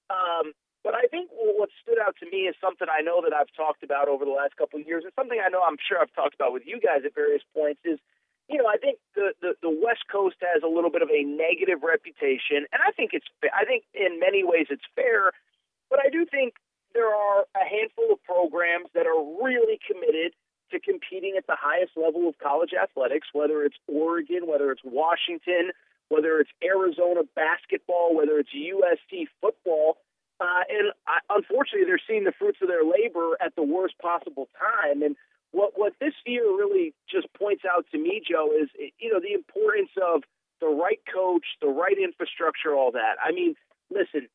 Um, 0.09 0.53
but 0.83 0.93
I 0.95 1.07
think 1.09 1.29
what 1.33 1.69
stood 1.81 1.97
out 1.99 2.15
to 2.21 2.29
me 2.29 2.47
is 2.47 2.55
something 2.61 2.87
I 2.87 3.01
know 3.01 3.21
that 3.23 3.33
I've 3.33 3.51
talked 3.55 3.83
about 3.83 4.07
over 4.07 4.25
the 4.25 4.31
last 4.31 4.55
couple 4.55 4.79
of 4.79 4.87
years, 4.87 5.03
and 5.03 5.13
something 5.15 5.39
I 5.39 5.49
know 5.49 5.61
I'm 5.65 5.77
sure 5.81 5.99
I've 5.99 6.13
talked 6.13 6.35
about 6.35 6.53
with 6.53 6.63
you 6.65 6.79
guys 6.79 7.01
at 7.05 7.15
various 7.15 7.43
points 7.53 7.81
is, 7.83 7.99
you 8.47 8.57
know, 8.57 8.67
I 8.67 8.77
think 8.77 8.99
the, 9.15 9.33
the 9.41 9.53
the 9.61 9.73
West 9.73 10.07
Coast 10.11 10.37
has 10.39 10.63
a 10.63 10.71
little 10.71 10.91
bit 10.91 11.01
of 11.01 11.09
a 11.09 11.23
negative 11.23 11.83
reputation, 11.83 12.63
and 12.71 12.79
I 12.79 12.91
think 12.95 13.11
it's 13.11 13.27
I 13.51 13.65
think 13.65 13.83
in 13.93 14.19
many 14.19 14.43
ways 14.45 14.67
it's 14.69 14.85
fair, 14.95 15.35
but 15.89 15.99
I 15.99 16.09
do 16.09 16.25
think 16.25 16.55
there 16.93 17.13
are 17.13 17.43
a 17.55 17.65
handful 17.67 18.11
of 18.13 18.23
programs 18.23 18.87
that 18.95 19.05
are 19.05 19.19
really 19.43 19.79
committed 19.83 20.33
to 20.71 20.79
competing 20.79 21.35
at 21.37 21.47
the 21.47 21.55
highest 21.59 21.93
level 21.95 22.27
of 22.27 22.37
college 22.39 22.71
athletics, 22.71 23.27
whether 23.33 23.63
it's 23.63 23.77
Oregon, 23.87 24.47
whether 24.47 24.71
it's 24.71 24.81
Washington, 24.83 25.71
whether 26.09 26.39
it's 26.39 26.51
Arizona 26.63 27.21
basketball, 27.35 28.15
whether 28.15 28.39
it's 28.39 28.49
USC 28.55 29.27
football 29.41 29.97
uh, 30.39 30.63
and 30.69 30.91
I, 31.07 31.19
unfortunately, 31.29 31.85
they're 31.85 32.01
seeing 32.07 32.23
the 32.23 32.33
fruits 32.37 32.59
of 32.61 32.67
their 32.67 32.83
labor 32.83 33.37
at 33.41 33.55
the 33.55 33.63
worst 33.63 33.97
possible 33.97 34.47
time. 34.57 35.01
And 35.01 35.15
what 35.51 35.73
what 35.75 35.93
this 35.99 36.13
year 36.25 36.45
really 36.45 36.93
just 37.09 37.27
points 37.33 37.63
out 37.65 37.85
to 37.91 37.97
me, 37.97 38.21
Joe, 38.29 38.51
is 38.53 38.69
you 38.99 39.11
know 39.11 39.19
the 39.19 39.33
importance 39.33 39.89
of 40.01 40.23
the 40.61 40.67
right 40.67 40.99
coach, 41.11 41.45
the 41.61 41.67
right 41.67 41.97
infrastructure, 41.97 42.75
all 42.75 42.91
that. 42.91 43.15
I 43.23 43.31
mean, 43.31 43.55
listen, 43.89 44.27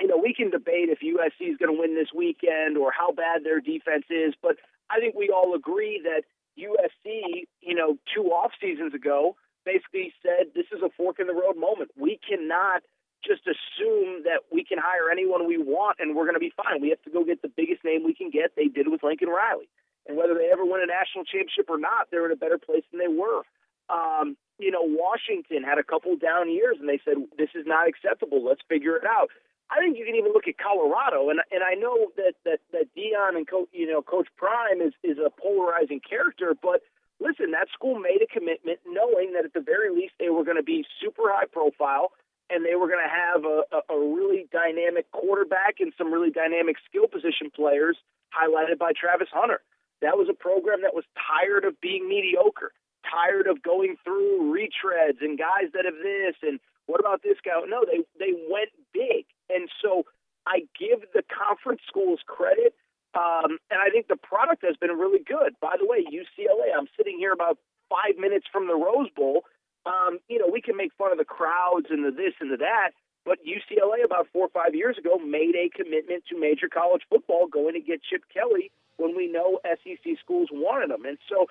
you 0.00 0.06
know 0.06 0.16
we 0.16 0.32
can 0.32 0.50
debate 0.50 0.88
if 0.88 1.00
USC 1.00 1.50
is 1.52 1.58
going 1.58 1.74
to 1.74 1.78
win 1.78 1.94
this 1.94 2.12
weekend 2.14 2.78
or 2.78 2.90
how 2.90 3.12
bad 3.12 3.44
their 3.44 3.60
defense 3.60 4.06
is, 4.08 4.34
but 4.40 4.56
I 4.88 4.98
think 5.00 5.14
we 5.14 5.28
all 5.28 5.54
agree 5.54 6.00
that 6.04 6.22
USC, 6.58 7.44
you 7.60 7.74
know, 7.74 7.98
two 8.14 8.32
off 8.32 8.52
seasons 8.60 8.94
ago, 8.94 9.36
basically 9.64 10.14
said 10.22 10.54
this 10.54 10.66
is 10.72 10.80
a 10.82 10.88
fork 10.96 11.18
in 11.18 11.26
the 11.26 11.34
road 11.34 11.56
moment. 11.58 11.90
We 11.98 12.18
cannot 12.26 12.82
just 13.26 13.42
assume 13.44 14.22
that 14.24 14.46
we 14.52 14.64
can 14.64 14.78
hire 14.78 15.10
anyone 15.10 15.46
we 15.46 15.58
want 15.58 15.98
and 15.98 16.14
we're 16.14 16.24
going 16.24 16.38
to 16.38 16.40
be 16.40 16.52
fine. 16.56 16.80
We 16.80 16.90
have 16.90 17.02
to 17.02 17.10
go 17.10 17.24
get 17.24 17.42
the 17.42 17.50
biggest 17.50 17.84
name 17.84 18.04
we 18.04 18.14
can 18.14 18.30
get. 18.30 18.54
They 18.56 18.66
did 18.66 18.88
with 18.88 19.02
Lincoln 19.02 19.28
Riley. 19.28 19.68
And 20.06 20.16
whether 20.16 20.34
they 20.34 20.50
ever 20.52 20.64
win 20.64 20.82
a 20.82 20.86
national 20.86 21.24
championship 21.24 21.66
or 21.68 21.78
not, 21.78 22.08
they're 22.10 22.26
in 22.26 22.32
a 22.32 22.38
better 22.38 22.58
place 22.58 22.84
than 22.90 23.00
they 23.02 23.10
were. 23.10 23.42
Um, 23.90 24.36
you 24.58 24.70
know, 24.70 24.82
Washington 24.82 25.62
had 25.62 25.78
a 25.78 25.84
couple 25.84 26.16
down 26.16 26.50
years, 26.50 26.76
and 26.78 26.88
they 26.88 27.00
said 27.04 27.18
this 27.36 27.50
is 27.54 27.66
not 27.66 27.88
acceptable. 27.88 28.42
Let's 28.42 28.62
figure 28.68 28.96
it 28.96 29.04
out. 29.04 29.28
I 29.70 29.82
think 29.82 29.98
you 29.98 30.06
can 30.06 30.14
even 30.14 30.32
look 30.32 30.46
at 30.46 30.58
Colorado, 30.58 31.28
and 31.30 31.40
and 31.50 31.62
I 31.62 31.74
know 31.74 32.14
that 32.16 32.34
that 32.44 32.60
that 32.72 32.86
Deion 32.96 33.36
and 33.36 33.46
coach, 33.46 33.68
you 33.72 33.86
know 33.86 34.00
Coach 34.00 34.28
Prime 34.36 34.80
is 34.80 34.94
is 35.02 35.18
a 35.18 35.30
polarizing 35.30 36.00
character, 36.00 36.54
but 36.54 36.82
listen, 37.20 37.50
that 37.50 37.66
school 37.74 37.98
made 37.98 38.22
a 38.22 38.30
commitment 38.30 38.78
knowing 38.86 39.32
that 39.34 39.44
at 39.44 39.54
the 39.54 39.60
very 39.60 39.90
least 39.90 40.14
they 40.18 40.30
were 40.30 40.44
going 40.44 40.56
to 40.56 40.62
be 40.62 40.86
super 41.02 41.34
high 41.34 41.50
profile 41.50 42.12
and 42.50 42.64
they 42.64 42.74
were 42.74 42.88
going 42.88 43.02
to 43.02 43.10
have 43.10 43.44
a, 43.44 43.92
a, 43.92 43.98
really 43.98 44.46
dynamic 44.52 45.10
quarterback 45.10 45.80
and 45.80 45.92
some 45.98 46.12
really 46.12 46.30
dynamic 46.30 46.76
skill 46.88 47.06
position 47.08 47.50
players 47.54 47.96
highlighted 48.30 48.78
by 48.78 48.92
Travis 48.92 49.28
Hunter. 49.32 49.60
That 50.02 50.16
was 50.16 50.28
a 50.28 50.34
program 50.34 50.82
that 50.82 50.94
was 50.94 51.04
tired 51.16 51.64
of 51.64 51.80
being 51.80 52.08
mediocre, 52.08 52.72
tired 53.08 53.46
of 53.46 53.62
going 53.62 53.96
through 54.04 54.52
retreads 54.52 55.20
and 55.20 55.38
guys 55.38 55.72
that 55.74 55.84
have 55.84 55.98
this 56.02 56.36
and 56.42 56.60
what 56.86 57.00
about 57.00 57.22
this 57.22 57.38
guy? 57.44 57.58
No, 57.66 57.84
they 57.84 58.06
they 58.14 58.32
went 58.48 58.70
big, 58.94 59.26
and 59.50 59.68
so 59.82 60.06
I 60.46 60.70
give 60.78 61.00
the 61.14 61.24
conference 61.26 61.80
schools 61.88 62.20
credit 62.24 62.76
um, 63.16 63.56
and 63.72 63.80
I 63.80 63.88
think 63.88 64.08
the 64.08 64.20
product 64.20 64.62
has 64.62 64.76
been 64.76 64.90
really 64.90 65.24
good. 65.24 65.56
By 65.60 65.76
the 65.80 65.86
way, 65.88 66.04
UCLA, 66.04 66.76
I'm 66.76 66.86
sitting 66.96 67.16
here 67.18 67.32
about 67.32 67.56
five 67.88 68.18
minutes 68.18 68.46
from 68.52 68.68
the 68.68 68.76
Rose 68.76 69.08
Bowl. 69.16 69.44
Um, 69.86 70.18
you 70.28 70.38
know, 70.38 70.48
we 70.50 70.60
can 70.60 70.76
make 70.76 70.92
fun 70.98 71.12
of 71.12 71.18
the 71.18 71.24
crowds 71.24 71.86
and 71.90 72.04
the 72.04 72.10
this 72.10 72.34
and 72.40 72.50
the 72.50 72.58
that, 72.58 72.90
but 73.24 73.38
UCLA 73.46 74.04
about 74.04 74.26
four 74.32 74.46
or 74.46 74.48
five 74.50 74.74
years 74.74 74.98
ago 74.98 75.18
made 75.18 75.54
a 75.54 75.70
commitment 75.70 76.24
to 76.28 76.38
major 76.38 76.68
college 76.68 77.02
football 77.08 77.46
going 77.46 77.74
to 77.74 77.80
get 77.80 78.02
Chip 78.02 78.22
Kelly 78.32 78.70
when 78.96 79.16
we 79.16 79.30
know 79.30 79.60
SEC 79.64 80.18
schools 80.22 80.48
wanted 80.52 80.90
him. 80.90 81.04
And 81.04 81.18
so 81.28 81.46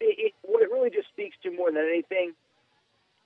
it, 0.00 0.14
it, 0.18 0.32
what 0.42 0.62
it 0.62 0.70
really 0.70 0.90
just 0.90 1.08
speaks 1.08 1.36
to 1.42 1.50
more 1.50 1.72
than 1.72 1.82
anything 1.82 2.34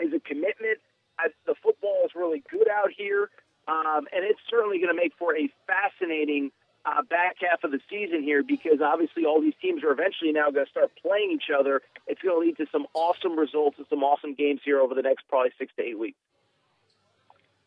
is 0.00 0.12
a 0.14 0.20
commitment. 0.20 0.80
I, 1.18 1.28
the 1.46 1.54
football 1.62 2.02
is 2.04 2.12
really 2.14 2.42
good 2.50 2.68
out 2.68 2.90
here, 2.96 3.28
um, 3.68 4.08
and 4.12 4.24
it's 4.24 4.40
certainly 4.48 4.78
going 4.78 4.94
to 4.94 4.96
make 4.96 5.12
for 5.18 5.36
a 5.36 5.52
fascinating– 5.66 6.50
uh, 6.86 7.02
back 7.02 7.36
half 7.40 7.64
of 7.64 7.72
the 7.72 7.80
season 7.90 8.22
here 8.22 8.42
because 8.42 8.78
obviously 8.84 9.24
all 9.24 9.40
these 9.40 9.54
teams 9.60 9.82
are 9.82 9.90
eventually 9.90 10.32
now 10.32 10.50
going 10.50 10.64
to 10.64 10.70
start 10.70 10.90
playing 11.02 11.32
each 11.32 11.50
other. 11.52 11.82
It's 12.06 12.22
going 12.22 12.40
to 12.40 12.46
lead 12.46 12.56
to 12.58 12.66
some 12.70 12.86
awesome 12.94 13.36
results 13.36 13.76
and 13.78 13.86
some 13.90 14.04
awesome 14.04 14.34
games 14.34 14.60
here 14.64 14.78
over 14.80 14.94
the 14.94 15.02
next 15.02 15.24
probably 15.28 15.50
six 15.58 15.72
to 15.76 15.82
eight 15.82 15.98
weeks. 15.98 16.18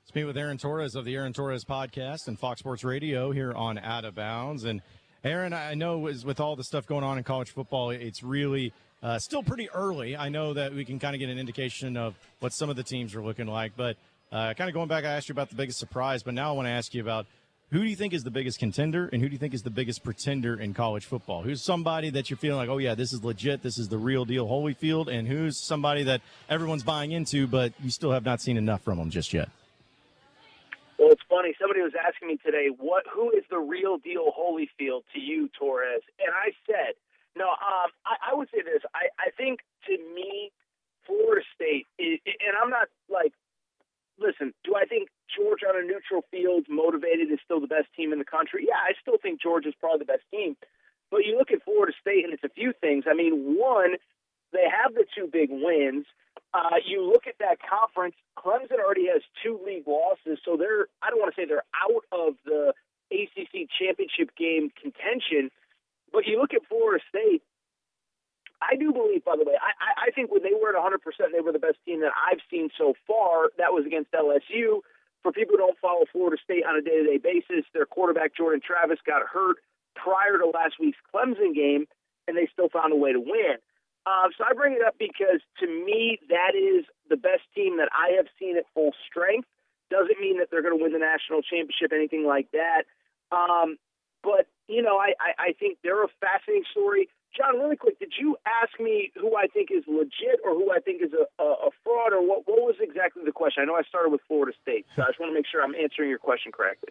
Speaking 0.06 0.28
with 0.28 0.38
Aaron 0.38 0.58
Torres 0.58 0.96
of 0.96 1.06
the 1.06 1.16
Aaron 1.16 1.34
Torres 1.34 1.66
podcast 1.66 2.28
and 2.28 2.40
Fox 2.40 2.62
Sports 2.62 2.84
Radio 2.84 3.32
here 3.32 3.54
on 3.54 3.78
Out 3.78 4.06
of 4.06 4.16
Bounds. 4.16 4.64
And 4.64 4.82
Aaron, 5.24 5.54
I 5.54 5.76
know 5.76 6.00
with 6.00 6.40
all 6.40 6.56
the 6.56 6.64
stuff 6.64 6.88
going 6.88 7.04
on 7.04 7.18
in 7.18 7.24
college 7.24 7.52
football, 7.52 7.92
it's 7.92 8.24
really 8.24 8.74
uh, 9.04 9.20
still 9.20 9.44
pretty 9.44 9.70
early. 9.70 10.16
I 10.16 10.30
know 10.30 10.54
that 10.54 10.74
we 10.74 10.86
can 10.86 10.98
kind 10.98 11.14
of 11.14 11.20
get 11.20 11.30
an 11.30 11.38
indication 11.38 11.98
of 11.98 12.16
what 12.40 12.54
some 12.54 12.70
of 12.70 12.76
the 12.76 12.84
teams 12.84 13.14
are 13.16 13.22
looking 13.22 13.48
like, 13.48 13.74
but 13.76 13.98
uh, 14.32 14.54
kind 14.54 14.70
of 14.70 14.74
going 14.74 14.88
back, 14.88 15.04
I 15.04 15.10
asked 15.10 15.28
you 15.30 15.34
about 15.34 15.50
the 15.50 15.56
biggest 15.56 15.78
surprise, 15.78 16.24
but 16.24 16.34
now 16.34 16.50
I 16.50 16.52
want 16.54 16.68
to 16.68 16.72
ask 16.72 16.94
you 16.94 17.02
about 17.02 17.26
who 17.72 17.80
do 17.80 17.86
you 17.86 17.96
think 17.96 18.14
is 18.14 18.24
the 18.24 18.32
biggest 18.32 18.58
contender 18.58 19.10
and 19.14 19.22
who 19.22 19.30
do 19.30 19.34
you 19.34 19.38
think 19.38 19.54
is 19.54 19.62
the 19.62 19.70
biggest 19.70 20.04
pretender 20.04 20.60
in 20.60 20.74
college 20.74 21.06
football? 21.06 21.44
Who's 21.44 21.62
somebody 21.62 22.10
that 22.12 22.30
you're 22.30 22.38
feeling 22.38 22.58
like, 22.58 22.70
oh, 22.70 22.80
yeah, 22.80 22.96
this 22.96 23.14
is 23.14 23.24
legit, 23.24 23.62
this 23.62 23.78
is 23.78 23.90
the 23.90 23.98
real 23.98 24.26
deal 24.26 24.48
Holyfield, 24.48 25.08
and 25.08 25.28
who's 25.28 25.58
somebody 25.58 26.04
that 26.04 26.22
everyone's 26.50 26.84
buying 26.84 27.12
into, 27.12 27.46
but 27.46 27.74
you 27.84 27.92
still 27.92 28.12
have 28.12 28.26
not 28.26 28.42
seen 28.42 28.58
enough 28.58 28.82
from 28.82 28.98
them 28.98 29.12
just 29.12 29.34
yet? 29.34 29.50
Well, 30.98 31.12
it's 31.12 31.22
funny. 31.30 31.54
Somebody 31.62 31.82
was 31.82 31.94
asking 31.96 32.28
me 32.28 32.38
today, 32.44 32.70
what 32.76 33.06
who 33.14 33.30
is 33.32 33.44
the 33.50 33.60
real 33.60 33.98
deal 33.98 34.34
Holyfield 34.38 35.04
to 35.14 35.20
you, 35.20 35.48
Torres? 35.58 36.02
And 36.20 36.34
I 36.34 36.52
said, 36.66 36.96
no, 37.38 37.46
um, 37.46 37.92
I, 38.06 38.32
I 38.32 38.36
would 38.36 38.50
say 38.52 38.64
this. 38.64 38.82
I, 38.96 39.08
I 39.20 39.30
think 39.38 39.60
to 39.86 39.94
me, 40.14 40.52
Florida 41.06 41.46
State, 41.56 41.86
is, 41.98 42.20
and 42.26 42.58
I'm 42.62 42.70
not 42.70 42.90
like 43.10 43.32
listen, 44.20 44.54
do 44.64 44.76
I 44.76 44.86
think 44.86 45.10
Georgia 45.32 45.68
on 45.68 45.80
a 45.80 45.86
neutral 45.86 46.24
field, 46.32 46.66
motivated, 46.70 47.32
is 47.32 47.39
still 47.50 47.60
the 47.60 47.66
best 47.66 47.90
team 47.98 48.14
in 48.14 48.20
the 48.22 48.30
country? 48.30 48.70
Yeah, 48.70 48.78
I 48.78 48.94
still 49.02 49.18
think 49.18 49.42
Georgia's 49.42 49.74
probably 49.82 50.06
the 50.06 50.14
best 50.14 50.30
team. 50.30 50.54
But 51.10 51.26
you 51.26 51.34
look 51.36 51.50
at 51.50 51.66
Florida 51.66 51.92
State, 52.00 52.24
and 52.24 52.32
it's 52.32 52.46
a 52.46 52.54
few 52.54 52.74
things. 52.78 53.06
I 53.10 53.18
mean, 53.18 53.58
one, 53.58 53.98
they 54.54 54.70
have 54.70 54.94
the 54.94 55.06
two 55.18 55.26
big 55.26 55.50
wins. 55.50 56.06
Uh, 56.54 56.78
you 56.86 57.02
look 57.02 57.26
at 57.26 57.42
that 57.42 57.58
conference, 57.58 58.14
Clemson 58.38 58.78
already 58.78 59.10
has 59.10 59.26
two 59.42 59.60
league 59.66 59.88
losses, 59.88 60.38
so 60.46 60.58
they're, 60.58 60.86
I 61.02 61.10
don't 61.10 61.18
want 61.18 61.34
to 61.34 61.42
say 61.42 61.46
they're 61.46 61.66
out 61.74 62.06
of 62.14 62.38
the 62.46 62.74
ACC 63.10 63.66
championship 63.74 64.38
game 64.38 64.70
contention, 64.78 65.50
but 66.14 66.26
you 66.26 66.40
look 66.40 66.54
at 66.54 66.62
Florida 66.70 67.04
State, 67.10 67.42
I 68.62 68.76
do 68.76 68.92
believe, 68.92 69.24
by 69.24 69.36
the 69.38 69.46
way, 69.46 69.56
I, 69.56 70.10
I 70.10 70.12
think 70.12 70.32
when 70.32 70.44
they 70.44 70.54
were 70.54 70.76
at 70.76 70.78
100%, 70.78 71.00
they 71.32 71.42
were 71.42 71.54
the 71.54 71.64
best 71.64 71.78
team 71.86 72.02
that 72.02 72.12
I've 72.14 72.42
seen 72.52 72.70
so 72.78 72.94
far. 73.08 73.50
That 73.58 73.72
was 73.72 73.86
against 73.86 74.12
LSU. 74.12 74.82
For 75.24 75.32
people 75.32 75.54
who 75.54 75.58
don't 75.58 75.78
follow 75.80 76.06
Florida 76.12 76.38
State 76.44 76.64
on 76.68 76.78
a 76.78 76.82
day 76.82 77.04
to 77.04 77.04
day 77.04 77.18
basis, 77.18 77.66
their 77.74 77.86
quarterback, 77.86 78.36
Jordan 78.36 78.62
Travis, 78.66 79.00
got 79.06 79.22
hurt 79.28 79.58
prior 79.96 80.38
to 80.38 80.48
last 80.48 80.76
week's 80.80 80.98
Clemson 81.14 81.54
game, 81.54 81.86
and 82.28 82.38
they 82.38 82.48
still 82.52 82.70
found 82.70 82.94
a 82.94 82.96
way 82.96 83.12
to 83.12 83.20
win. 83.20 83.58
Uh, 84.06 84.30
so 84.38 84.46
I 84.50 84.54
bring 84.54 84.74
it 84.74 84.82
up 84.86 84.96
because 84.98 85.42
to 85.60 85.68
me, 85.68 86.20
that 86.30 86.56
is 86.56 86.86
the 87.10 87.18
best 87.18 87.44
team 87.54 87.78
that 87.78 87.90
I 87.92 88.16
have 88.16 88.28
seen 88.40 88.58
at 88.58 88.66
full 88.74 88.94
strength. 89.10 89.48
Doesn't 89.92 90.20
mean 90.22 90.40
that 90.40 90.50
they're 90.50 90.62
going 90.62 90.78
to 90.78 90.82
win 90.82 90.94
the 90.94 91.00
national 91.00 91.42
championship, 91.42 91.92
anything 91.94 92.26
like 92.26 92.48
that. 92.54 92.84
Um, 93.36 93.78
but, 94.24 94.48
you 94.68 94.82
know, 94.82 94.98
I, 94.98 95.14
I, 95.20 95.50
I 95.50 95.54
think 95.60 95.80
they're 95.84 96.04
a 96.04 96.08
fascinating 96.22 96.64
story. 96.72 97.10
John, 97.36 97.60
really 97.60 97.76
quick, 97.76 98.00
did 98.00 98.14
you 98.20 98.38
ask 98.46 98.80
me 98.80 99.12
who 99.16 99.36
I 99.38 99.48
think 99.48 99.70
is 99.72 99.84
legit 99.88 100.42
or 100.44 100.54
who 100.54 100.72
I 100.72 100.80
think 100.80 101.02
is 101.02 101.12
a, 101.14 101.44
a, 101.44 101.70
fraud, 101.84 102.12
or 102.12 102.26
what, 102.26 102.48
what 102.48 102.62
was 102.62 102.76
exactly 102.82 103.24
the 103.24 103.32
question? 103.32 103.62
I 103.62 103.66
know 103.66 103.76
I 103.76 103.84
started 103.84 104.12
with 104.12 104.22
Florida 104.28 104.52
State, 104.62 104.86
so 104.96 105.04
I 105.04 105.08
just 105.08 105.20
want 105.20 105.30
to 105.30 105.34
make 105.34 105.46
sure 105.50 105.64
I'm 105.64 105.76
answering 105.76 106.10
your 106.10 106.18
question 106.18 106.52
correctly. 106.52 106.90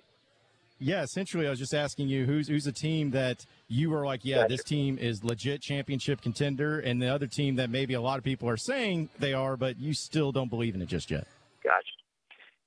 Yeah, 0.78 1.02
essentially, 1.02 1.46
I 1.46 1.50
was 1.50 1.58
just 1.58 1.74
asking 1.74 2.08
you 2.08 2.24
who's 2.24 2.46
who's 2.46 2.68
a 2.68 2.72
team 2.72 3.10
that 3.10 3.44
you 3.66 3.90
were 3.90 4.06
like, 4.06 4.24
yeah, 4.24 4.42
gotcha. 4.42 4.48
this 4.48 4.62
team 4.62 4.96
is 4.96 5.24
legit 5.24 5.60
championship 5.60 6.20
contender, 6.20 6.78
and 6.78 7.02
the 7.02 7.08
other 7.08 7.26
team 7.26 7.56
that 7.56 7.68
maybe 7.68 7.94
a 7.94 8.00
lot 8.00 8.18
of 8.18 8.24
people 8.24 8.48
are 8.48 8.56
saying 8.56 9.08
they 9.18 9.32
are, 9.32 9.56
but 9.56 9.80
you 9.80 9.92
still 9.92 10.30
don't 10.30 10.48
believe 10.48 10.76
in 10.76 10.82
it 10.82 10.86
just 10.86 11.10
yet. 11.10 11.26
Gotcha. 11.64 11.82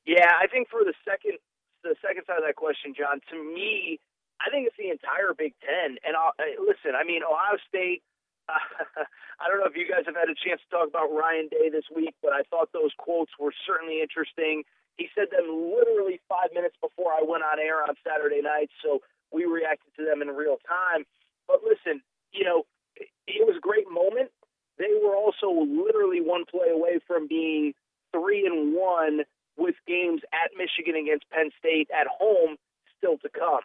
Yeah, 0.05 0.27
I 0.27 0.47
think 0.47 0.67
for 0.69 0.83
the 0.83 0.93
second 1.07 1.37
the 1.83 1.95
second 2.05 2.23
side 2.27 2.37
of 2.37 2.43
that 2.45 2.57
question, 2.57 2.93
John, 2.97 3.21
to 3.31 3.53
me, 3.55 3.99
I 4.41 4.49
think 4.49 4.65
it's 4.67 4.77
the 4.77 4.89
entire 4.89 5.37
Big 5.37 5.53
Ten. 5.61 6.01
And 6.01 6.17
I'll, 6.17 6.33
uh, 6.41 6.57
listen, 6.57 6.97
I 6.97 7.05
mean, 7.05 7.21
Ohio 7.23 7.61
State. 7.69 8.01
Uh, 8.49 8.57
I 9.41 9.47
don't 9.47 9.61
know 9.61 9.69
if 9.69 9.77
you 9.77 9.85
guys 9.85 10.05
have 10.09 10.17
had 10.17 10.29
a 10.29 10.37
chance 10.37 10.61
to 10.65 10.69
talk 10.69 10.89
about 10.89 11.13
Ryan 11.13 11.47
Day 11.49 11.69
this 11.69 11.85
week, 11.93 12.17
but 12.21 12.33
I 12.33 12.41
thought 12.49 12.73
those 12.73 12.93
quotes 12.97 13.31
were 13.37 13.53
certainly 13.65 14.01
interesting. 14.01 14.65
He 14.97 15.09
said 15.13 15.29
them 15.31 15.49
literally 15.49 16.19
five 16.27 16.53
minutes 16.53 16.75
before 16.81 17.13
I 17.13 17.21
went 17.21 17.45
on 17.45 17.61
air 17.61 17.81
on 17.85 17.95
Saturday 18.05 18.41
night, 18.41 18.69
so 18.83 19.01
we 19.31 19.45
reacted 19.45 19.93
to 19.97 20.05
them 20.05 20.21
in 20.21 20.29
real 20.29 20.57
time. 20.67 21.05
But 21.47 21.61
listen, 21.63 22.01
you 22.33 22.43
know, 22.43 22.65
it 22.97 23.45
was 23.47 23.57
a 23.57 23.63
great 23.63 23.89
moment. 23.89 24.29
They 24.77 24.93
were 25.01 25.15
also 25.15 25.49
literally 25.49 26.21
one 26.21 26.45
play 26.45 26.69
away 26.73 26.99
from 27.07 27.27
being 27.27 27.73
three 28.11 28.45
and 28.45 28.73
one 28.75 29.21
with 29.57 29.75
games 29.87 30.21
at 30.33 30.51
Michigan 30.57 30.95
against 30.95 31.29
Penn 31.29 31.51
State 31.57 31.89
at 31.93 32.07
home 32.07 32.57
still 32.97 33.17
to 33.19 33.29
come. 33.29 33.61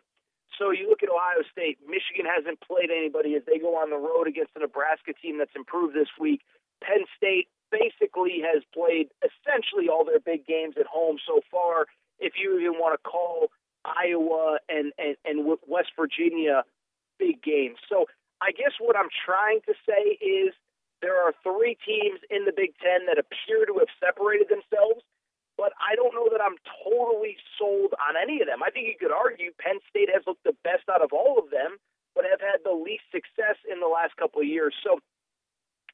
So 0.59 0.71
you 0.71 0.89
look 0.89 1.03
at 1.03 1.09
Ohio 1.09 1.45
State. 1.53 1.79
Michigan 1.85 2.25
hasn't 2.25 2.61
played 2.61 2.91
anybody 2.91 3.35
as 3.35 3.43
they 3.47 3.59
go 3.59 3.77
on 3.77 3.91
the 3.91 4.01
road 4.01 4.27
against 4.27 4.55
the 4.55 4.61
Nebraska 4.61 5.13
team 5.13 5.39
that's 5.39 5.55
improved 5.55 5.95
this 5.95 6.09
week. 6.19 6.41
Penn 6.83 7.05
State 7.17 7.49
basically 7.71 8.41
has 8.41 8.63
played 8.73 9.09
essentially 9.21 9.89
all 9.89 10.05
their 10.05 10.21
big 10.21 10.47
games 10.47 10.75
at 10.79 10.87
home 10.87 11.19
so 11.27 11.41
far. 11.51 11.87
If 12.19 12.35
you 12.41 12.59
even 12.59 12.81
want 12.81 12.97
to 12.97 13.03
call 13.03 13.49
Iowa 13.85 14.59
and, 14.69 14.93
and, 14.99 15.17
and 15.25 15.59
West 15.67 15.93
Virginia 15.99 16.65
big 17.19 17.43
games. 17.43 17.77
So 17.89 18.07
I 18.41 18.53
guess 18.53 18.73
what 18.81 18.97
I'm 18.97 19.13
trying 19.25 19.61
to 19.67 19.75
say 19.87 20.17
is 20.25 20.53
there 21.03 21.17
are 21.17 21.33
three 21.43 21.77
teams 21.85 22.21
in 22.31 22.45
the 22.45 22.53
Big 22.55 22.73
Ten 22.83 23.07
that 23.07 23.19
appear 23.19 23.65
to 23.67 23.79
have 23.79 23.89
separated 24.01 24.49
themselves 24.49 25.05
but 25.57 25.73
I 25.81 25.97
don't 25.97 26.13
know 26.13 26.29
that 26.29 26.45
I'm 26.45 26.61
totally 26.85 27.41
sold 27.57 27.97
on 27.97 28.15
any 28.21 28.45
of 28.45 28.47
them. 28.47 28.61
I 28.61 28.69
think 28.69 28.93
you 28.93 28.97
could 29.01 29.13
argue 29.13 29.57
Penn 29.57 29.81
State 29.89 30.13
has 30.13 30.23
looked 30.29 30.45
the 30.45 30.57
best 30.61 30.85
out 30.93 31.01
of 31.01 31.17
all 31.17 31.41
of 31.41 31.49
them, 31.49 31.81
but 32.13 32.29
have 32.29 32.45
had 32.45 32.61
the 32.61 32.77
least 32.77 33.09
success 33.09 33.57
in 33.65 33.81
the 33.81 33.89
last 33.89 34.17
couple 34.21 34.45
of 34.45 34.49
years. 34.49 34.77
So 34.85 35.01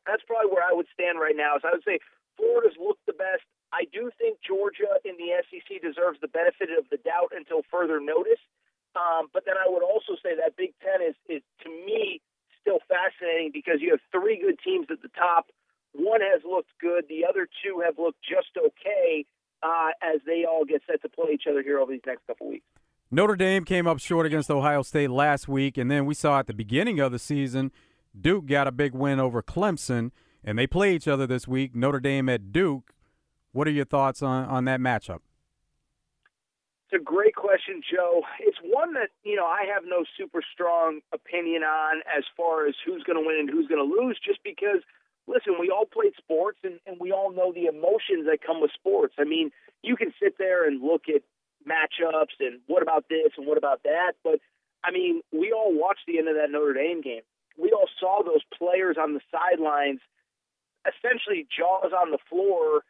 that's 0.07 0.23
probably 0.27 0.51
where 0.51 0.67
I 0.67 0.75
would 0.75 0.91
stand 0.91 1.23
right 1.23 1.39
now. 1.39 1.63
So 1.63 1.71
I 1.71 1.79
would 1.79 1.87
say 1.87 2.03
Florida's 2.35 2.75
looked 2.75 3.07
the 3.07 3.15
best. 3.15 3.47
I 3.71 3.87
do 3.89 4.11
think 4.19 4.43
Georgia 4.43 4.99
in 5.07 5.15
the 5.17 5.31
SEC 5.47 5.81
deserves 5.81 6.19
the 6.21 6.29
benefit 6.29 6.69
of 6.75 6.91
the 6.91 6.99
doubt 6.99 7.33
until 7.33 7.63
further 7.71 8.03
notice. 8.03 8.43
Um, 8.99 9.33
but 9.33 9.47
then 9.47 9.57
I 9.57 9.71
would 9.71 9.83
also 9.83 10.19
say 10.21 10.37
that 10.37 10.59
Big 10.59 10.75
Ten 10.83 11.01
is, 11.01 11.17
is 11.31 11.41
to 11.65 11.71
me 11.71 12.21
still 12.61 12.83
fascinating 12.91 13.51
because 13.55 13.81
you 13.81 13.97
have 13.97 14.05
three 14.13 14.37
good 14.43 14.59
teams 14.61 14.91
at 14.91 15.01
the 15.01 15.09
top. 15.17 15.49
One 15.95 16.21
has 16.21 16.43
looked 16.45 16.73
good. 16.81 17.09
The 17.09 17.25
other 17.25 17.49
two 17.65 17.81
have 17.81 17.97
looked 17.97 18.21
just 18.21 18.53
okay 18.57 19.25
uh, 19.63 19.91
as 20.03 20.21
they 20.27 20.45
all 20.45 20.65
get 20.65 20.83
set 20.87 21.03
to 21.03 21.09
play 21.09 21.33
each 21.35 21.45
other 21.49 21.63
here 21.63 21.79
over 21.79 21.93
these 21.93 22.01
next 22.07 22.27
couple 22.27 22.49
weeks. 22.49 22.65
Notre 23.11 23.37
Dame 23.37 23.65
came 23.65 23.87
up 23.87 23.99
short 23.99 24.25
against 24.25 24.51
Ohio 24.51 24.83
State 24.83 25.11
last 25.11 25.47
week, 25.47 25.77
and 25.77 25.91
then 25.91 26.07
we 26.07 26.15
saw 26.15 26.39
at 26.39 26.47
the 26.47 26.55
beginning 26.55 26.99
of 26.99 27.13
the 27.13 27.19
season, 27.19 27.71
Duke 28.19 28.47
got 28.47 28.67
a 28.67 28.73
big 28.73 28.95
win 28.95 29.21
over 29.21 29.43
Clemson. 29.43 30.11
and 30.45 30.59
they 30.59 30.67
play 30.67 30.95
each 30.95 31.09
other 31.09 31.27
this 31.27 31.47
week. 31.47 31.75
Notre 31.75 32.01
Dame 32.01 32.29
at 32.29 32.53
Duke. 32.53 32.93
What 33.53 33.69
are 33.69 33.71
your 33.71 33.85
thoughts 33.85 34.23
on 34.23 34.47
on 34.47 34.65
that 34.65 34.81
matchup? 34.81 35.21
It's 36.91 37.01
a 37.01 37.05
great 37.05 37.35
question, 37.35 37.81
Joe. 37.81 38.23
It's 38.41 38.59
one 38.65 38.93
that, 38.95 39.09
you 39.25 39.37
know, 39.37 39.47
I 39.47 39.65
have 39.73 39.85
no 39.87 40.05
super 40.19 40.43
strong 40.53 41.01
opinion 41.13 41.63
on 41.63 42.03
as 42.17 42.25
far 42.37 42.67
as 42.67 42.75
who's 42.85 43.03
going 43.05 43.17
to 43.23 43.27
win 43.27 43.37
and 43.41 43.49
who's 43.51 43.67
going 43.67 43.81
to 43.81 43.89
lose, 43.89 44.19
just 44.23 44.41
because, 44.45 44.83
listen, 45.27 45.55
we 45.61 45.71
all 45.71 45.87
played 45.87 46.13
sports 46.17 46.59
and, 46.65 46.79
and 46.87 46.97
we 47.01 47.13
all 47.13 47.33
know 47.33 47.53
the 47.53 47.67
emotions 47.67 48.27
that 48.27 48.39
come 48.45 48.61
with 48.61 48.73
sports. 48.73 49.15
I 49.19 49.25
mean, 49.25 49.51
you 49.83 49.97
can 49.97 50.13
sit 50.23 50.39
there 50.39 50.67
and 50.67 50.83
look 50.83 51.03
at 51.09 51.23
matchups 51.69 52.39
and 52.41 52.61
what 52.67 52.83
about 52.83 53.05
this 53.09 53.33
and 53.37 53.47
what 53.47 53.59
about 53.59 53.83
that, 53.85 54.13
but 54.25 54.41
I 54.85 54.91
mean, 54.91 55.23
we 55.31 55.53
all 55.53 55.73
watched 55.73 56.07
the 56.09 56.19
end 56.19 56.29
of 56.29 56.35
that 56.35 56.51
Notre 56.51 56.75
Dame 56.75 57.03
game. 57.03 57.23
We 57.57 57.71
all 57.71 57.87
saw 58.01 58.23
those 58.25 58.43
players 58.57 58.97
on 59.01 59.15
the 59.15 59.21
sidelines 59.31 60.01
essentially 60.83 61.47
jaws 61.57 61.93
on 61.95 62.11
the 62.11 62.19
floor 62.29 62.83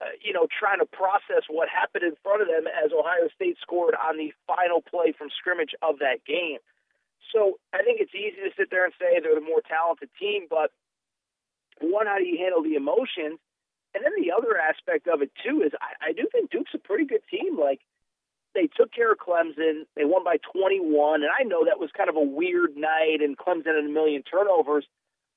uh, 0.00 0.14
you 0.22 0.32
know, 0.32 0.46
trying 0.46 0.78
to 0.78 0.86
process 0.86 1.42
what 1.50 1.66
happened 1.68 2.04
in 2.04 2.14
front 2.22 2.38
of 2.38 2.46
them 2.46 2.70
as 2.70 2.94
Ohio 2.94 3.26
State 3.34 3.58
scored 3.60 3.98
on 3.98 4.16
the 4.16 4.30
final 4.46 4.78
play 4.78 5.10
from 5.10 5.26
scrimmage 5.34 5.74
of 5.82 5.98
that 5.98 6.22
game. 6.22 6.62
So 7.34 7.58
I 7.74 7.82
think 7.82 7.98
it's 7.98 8.14
easy 8.14 8.38
to 8.46 8.54
sit 8.54 8.70
there 8.70 8.86
and 8.86 8.94
say 8.94 9.18
they're 9.18 9.34
the 9.34 9.42
more 9.42 9.60
talented 9.66 10.08
team, 10.14 10.46
but 10.48 10.70
one, 11.80 12.06
how 12.06 12.18
do 12.18 12.24
you 12.24 12.38
handle 12.38 12.62
the 12.62 12.74
emotions? 12.74 13.38
And 13.94 14.04
then 14.04 14.12
the 14.20 14.32
other 14.32 14.58
aspect 14.58 15.08
of 15.08 15.22
it 15.22 15.32
too 15.44 15.62
is 15.64 15.72
I, 15.80 16.10
I 16.10 16.12
do 16.12 16.28
think 16.30 16.50
Duke's 16.50 16.74
a 16.74 16.78
pretty 16.78 17.04
good 17.06 17.22
team. 17.30 17.58
Like 17.58 17.80
they 18.54 18.68
took 18.68 18.92
care 18.92 19.12
of 19.12 19.18
Clemson, 19.18 19.86
they 19.96 20.04
won 20.04 20.24
by 20.24 20.36
21, 20.52 21.22
and 21.22 21.30
I 21.32 21.44
know 21.44 21.64
that 21.64 21.78
was 21.78 21.90
kind 21.96 22.08
of 22.08 22.16
a 22.16 22.22
weird 22.22 22.76
night, 22.76 23.20
and 23.20 23.36
Clemson 23.36 23.66
had 23.66 23.84
a 23.84 23.88
million 23.88 24.22
turnovers, 24.22 24.86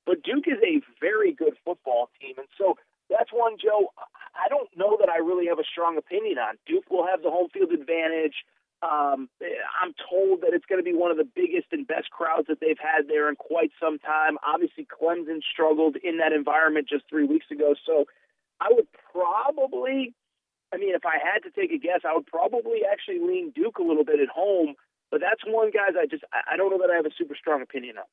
but 0.06 0.24
Duke 0.24 0.48
is 0.48 0.60
a 0.64 0.82
very 1.00 1.34
good 1.34 1.54
football 1.64 2.10
team, 2.20 2.36
and 2.38 2.48
so 2.58 2.76
that's 3.10 3.32
one, 3.32 3.58
Joe. 3.62 3.92
I 4.34 4.48
don't 4.48 4.70
know 4.76 4.98
that 5.00 5.10
I 5.10 5.18
really 5.18 5.48
have 5.48 5.60
a 5.60 5.68
strong 5.70 5.98
opinion 5.98 6.38
on. 6.40 6.56
Duke 6.66 6.90
will 6.90 7.06
have 7.06 7.22
the 7.22 7.30
home 7.30 7.50
field 7.54 7.72
advantage. 7.72 8.36
Um, 8.82 9.30
I'm 9.78 9.94
told 10.10 10.42
that 10.42 10.54
it's 10.54 10.66
going 10.66 10.82
to 10.82 10.84
be 10.84 10.98
one 10.98 11.12
of 11.12 11.18
the 11.18 11.28
biggest 11.36 11.68
and 11.72 11.86
best 11.86 12.10
crowds 12.10 12.48
that 12.48 12.60
they've 12.60 12.82
had 12.82 13.08
there 13.08 13.30
in 13.30 13.36
quite 13.36 13.72
some 13.80 14.00
time. 14.00 14.38
Obviously, 14.46 14.88
Clemson 14.90 15.42
struggled 15.46 15.98
in 16.04 16.18
that 16.18 16.34
environment 16.34 16.90
just 16.90 17.06
three 17.08 17.26
weeks 17.26 17.46
ago. 17.52 17.76
So 17.86 18.06
I 18.60 18.70
would 18.72 18.88
probably, 19.14 20.16
I 20.74 20.78
mean, 20.78 20.96
if 20.96 21.06
I 21.06 21.22
had 21.22 21.44
to 21.44 21.52
take 21.52 21.72
a 21.72 21.78
guess, 21.78 22.02
I 22.10 22.16
would 22.16 22.26
probably 22.26 22.82
actually 22.90 23.20
lean 23.20 23.52
Duke 23.54 23.78
a 23.78 23.84
little 23.84 24.06
bit 24.06 24.20
at 24.20 24.30
home. 24.30 24.74
But 25.12 25.22
that's 25.22 25.42
one, 25.46 25.70
guys, 25.70 25.94
I 26.00 26.08
just, 26.08 26.24
I 26.34 26.58
don't 26.58 26.72
know 26.72 26.80
that 26.80 26.90
I 26.92 26.96
have 26.96 27.06
a 27.06 27.14
super 27.18 27.36
strong 27.36 27.62
opinion 27.62 27.98
on. 27.98 28.06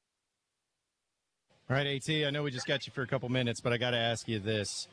All 1.70 1.76
right, 1.76 1.86
AT, 1.86 2.26
I 2.26 2.30
know 2.30 2.42
we 2.42 2.50
just 2.50 2.66
got 2.66 2.86
you 2.86 2.92
for 2.92 3.02
a 3.02 3.06
couple 3.06 3.28
minutes, 3.28 3.60
but 3.60 3.72
I 3.72 3.76
got 3.76 3.90
to 3.90 3.98
ask 3.98 4.26
you 4.26 4.38
this 4.38 4.88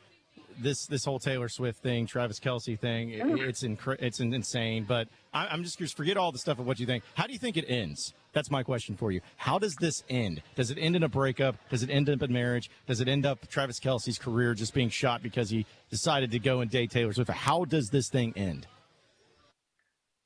this 0.58 0.86
this 0.86 1.04
whole 1.04 1.18
Taylor 1.18 1.48
Swift 1.48 1.82
thing, 1.82 2.06
Travis 2.06 2.40
Kelce 2.40 2.78
thing, 2.78 3.10
it, 3.10 3.26
it's 3.40 3.62
inc- 3.62 3.96
it's 4.00 4.20
insane. 4.20 4.84
But 4.84 5.08
I, 5.32 5.52
am 5.52 5.62
just 5.62 5.76
curious. 5.76 5.92
Forget 5.92 6.16
all 6.16 6.32
the 6.32 6.38
stuff 6.38 6.58
of 6.58 6.66
what 6.66 6.78
you 6.78 6.86
think. 6.86 7.04
How 7.14 7.26
do 7.26 7.32
you 7.32 7.38
think 7.38 7.56
it 7.56 7.64
ends? 7.68 8.14
That's 8.32 8.50
my 8.50 8.62
question 8.62 8.96
for 8.96 9.12
you. 9.12 9.20
How 9.36 9.58
does 9.58 9.76
this 9.76 10.04
end? 10.10 10.42
Does 10.56 10.70
it 10.70 10.78
end 10.78 10.96
in 10.96 11.02
a 11.02 11.08
breakup? 11.08 11.56
Does 11.70 11.82
it 11.82 11.90
end 11.90 12.10
up 12.10 12.22
in 12.22 12.32
marriage? 12.32 12.70
Does 12.86 13.00
it 13.00 13.08
end 13.08 13.24
up 13.24 13.48
Travis 13.48 13.80
Kelce's 13.80 14.18
career 14.18 14.54
just 14.54 14.74
being 14.74 14.90
shot 14.90 15.22
because 15.22 15.50
he 15.50 15.66
decided 15.90 16.30
to 16.32 16.38
go 16.38 16.60
and 16.60 16.70
date 16.70 16.90
Taylor 16.90 17.12
Swift? 17.12 17.30
How 17.30 17.64
does 17.64 17.90
this 17.90 18.08
thing 18.08 18.32
end? 18.36 18.66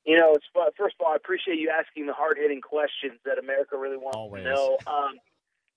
You 0.07 0.17
know, 0.19 0.35
it's 0.35 0.47
first 0.77 0.97
of 0.99 1.07
all, 1.07 1.13
I 1.13 1.17
appreciate 1.17 1.59
you 1.59 1.71
asking 1.71 2.07
the 2.07 2.13
hard 2.13 2.39
hitting 2.39 2.61
questions 2.61 3.21
that 3.25 3.39
America 3.39 3.77
really 3.77 3.97
wants 3.97 4.17
Always. 4.17 4.43
to 4.43 4.51
know. 4.51 4.79
Um, 4.87 5.19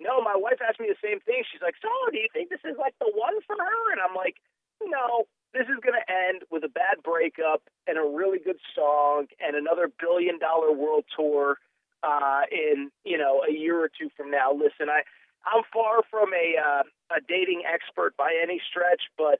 no, 0.03 0.22
my 0.22 0.36
wife 0.36 0.60
asked 0.62 0.79
me 0.79 0.88
the 0.91 1.00
same 1.01 1.19
thing. 1.22 1.43
She's 1.50 1.62
like, 1.62 1.75
so 1.81 1.89
do 2.12 2.17
you 2.19 2.27
think 2.31 2.50
this 2.50 2.63
is 2.63 2.77
like 2.77 2.93
the 3.00 3.12
one 3.15 3.39
for 3.48 3.55
her? 3.55 3.91
And 3.91 4.01
I'm 4.03 4.15
like, 4.15 4.36
no, 4.83 5.25
this 5.53 5.67
is 5.72 5.79
going 5.81 5.95
to 5.95 6.07
end 6.12 6.43
with 6.51 6.63
a 6.63 6.69
bad 6.69 7.01
breakup 7.03 7.63
and 7.88 7.98
a 7.98 8.03
really 8.03 8.39
good 8.39 8.60
song 8.75 9.27
and 9.39 9.55
another 9.55 9.89
billion 10.00 10.39
dollar 10.39 10.72
world 10.72 11.06
tour 11.15 11.58
uh, 12.04 12.43
in, 12.51 12.91
you 13.06 13.17
know, 13.17 13.43
a 13.47 13.51
year 13.51 13.80
or 13.80 13.89
two 13.89 14.10
from 14.17 14.30
now. 14.30 14.51
Listen, 14.51 14.89
I, 14.89 15.08
I'm 15.47 15.63
far 15.71 16.01
from 16.10 16.34
a, 16.34 16.60
uh, 16.60 16.84
a 17.15 17.19
dating 17.27 17.63
expert 17.63 18.17
by 18.17 18.36
any 18.41 18.62
stretch, 18.69 19.04
but 19.17 19.39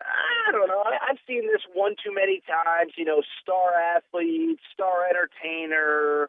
I 0.00 0.52
don't 0.52 0.68
know. 0.68 0.84
I've 0.84 1.18
seen 1.26 1.46
this 1.46 1.62
one 1.74 1.96
too 2.02 2.14
many 2.14 2.42
times. 2.46 2.92
You 2.96 3.04
know, 3.04 3.22
star 3.42 3.72
athlete, 3.96 4.60
star 4.72 5.08
entertainer, 5.08 6.28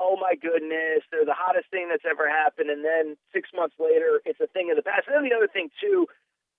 oh 0.00 0.16
my 0.16 0.34
goodness, 0.34 1.02
they're 1.10 1.26
the 1.26 1.36
hottest 1.36 1.70
thing 1.70 1.88
that's 1.90 2.06
ever 2.08 2.28
happened. 2.28 2.70
And 2.70 2.84
then 2.84 3.16
six 3.32 3.50
months 3.54 3.74
later, 3.78 4.22
it's 4.24 4.40
a 4.40 4.46
thing 4.46 4.70
of 4.70 4.76
the 4.76 4.82
past. 4.82 5.06
And 5.06 5.16
then 5.16 5.28
the 5.28 5.36
other 5.36 5.50
thing 5.50 5.70
too, 5.80 6.06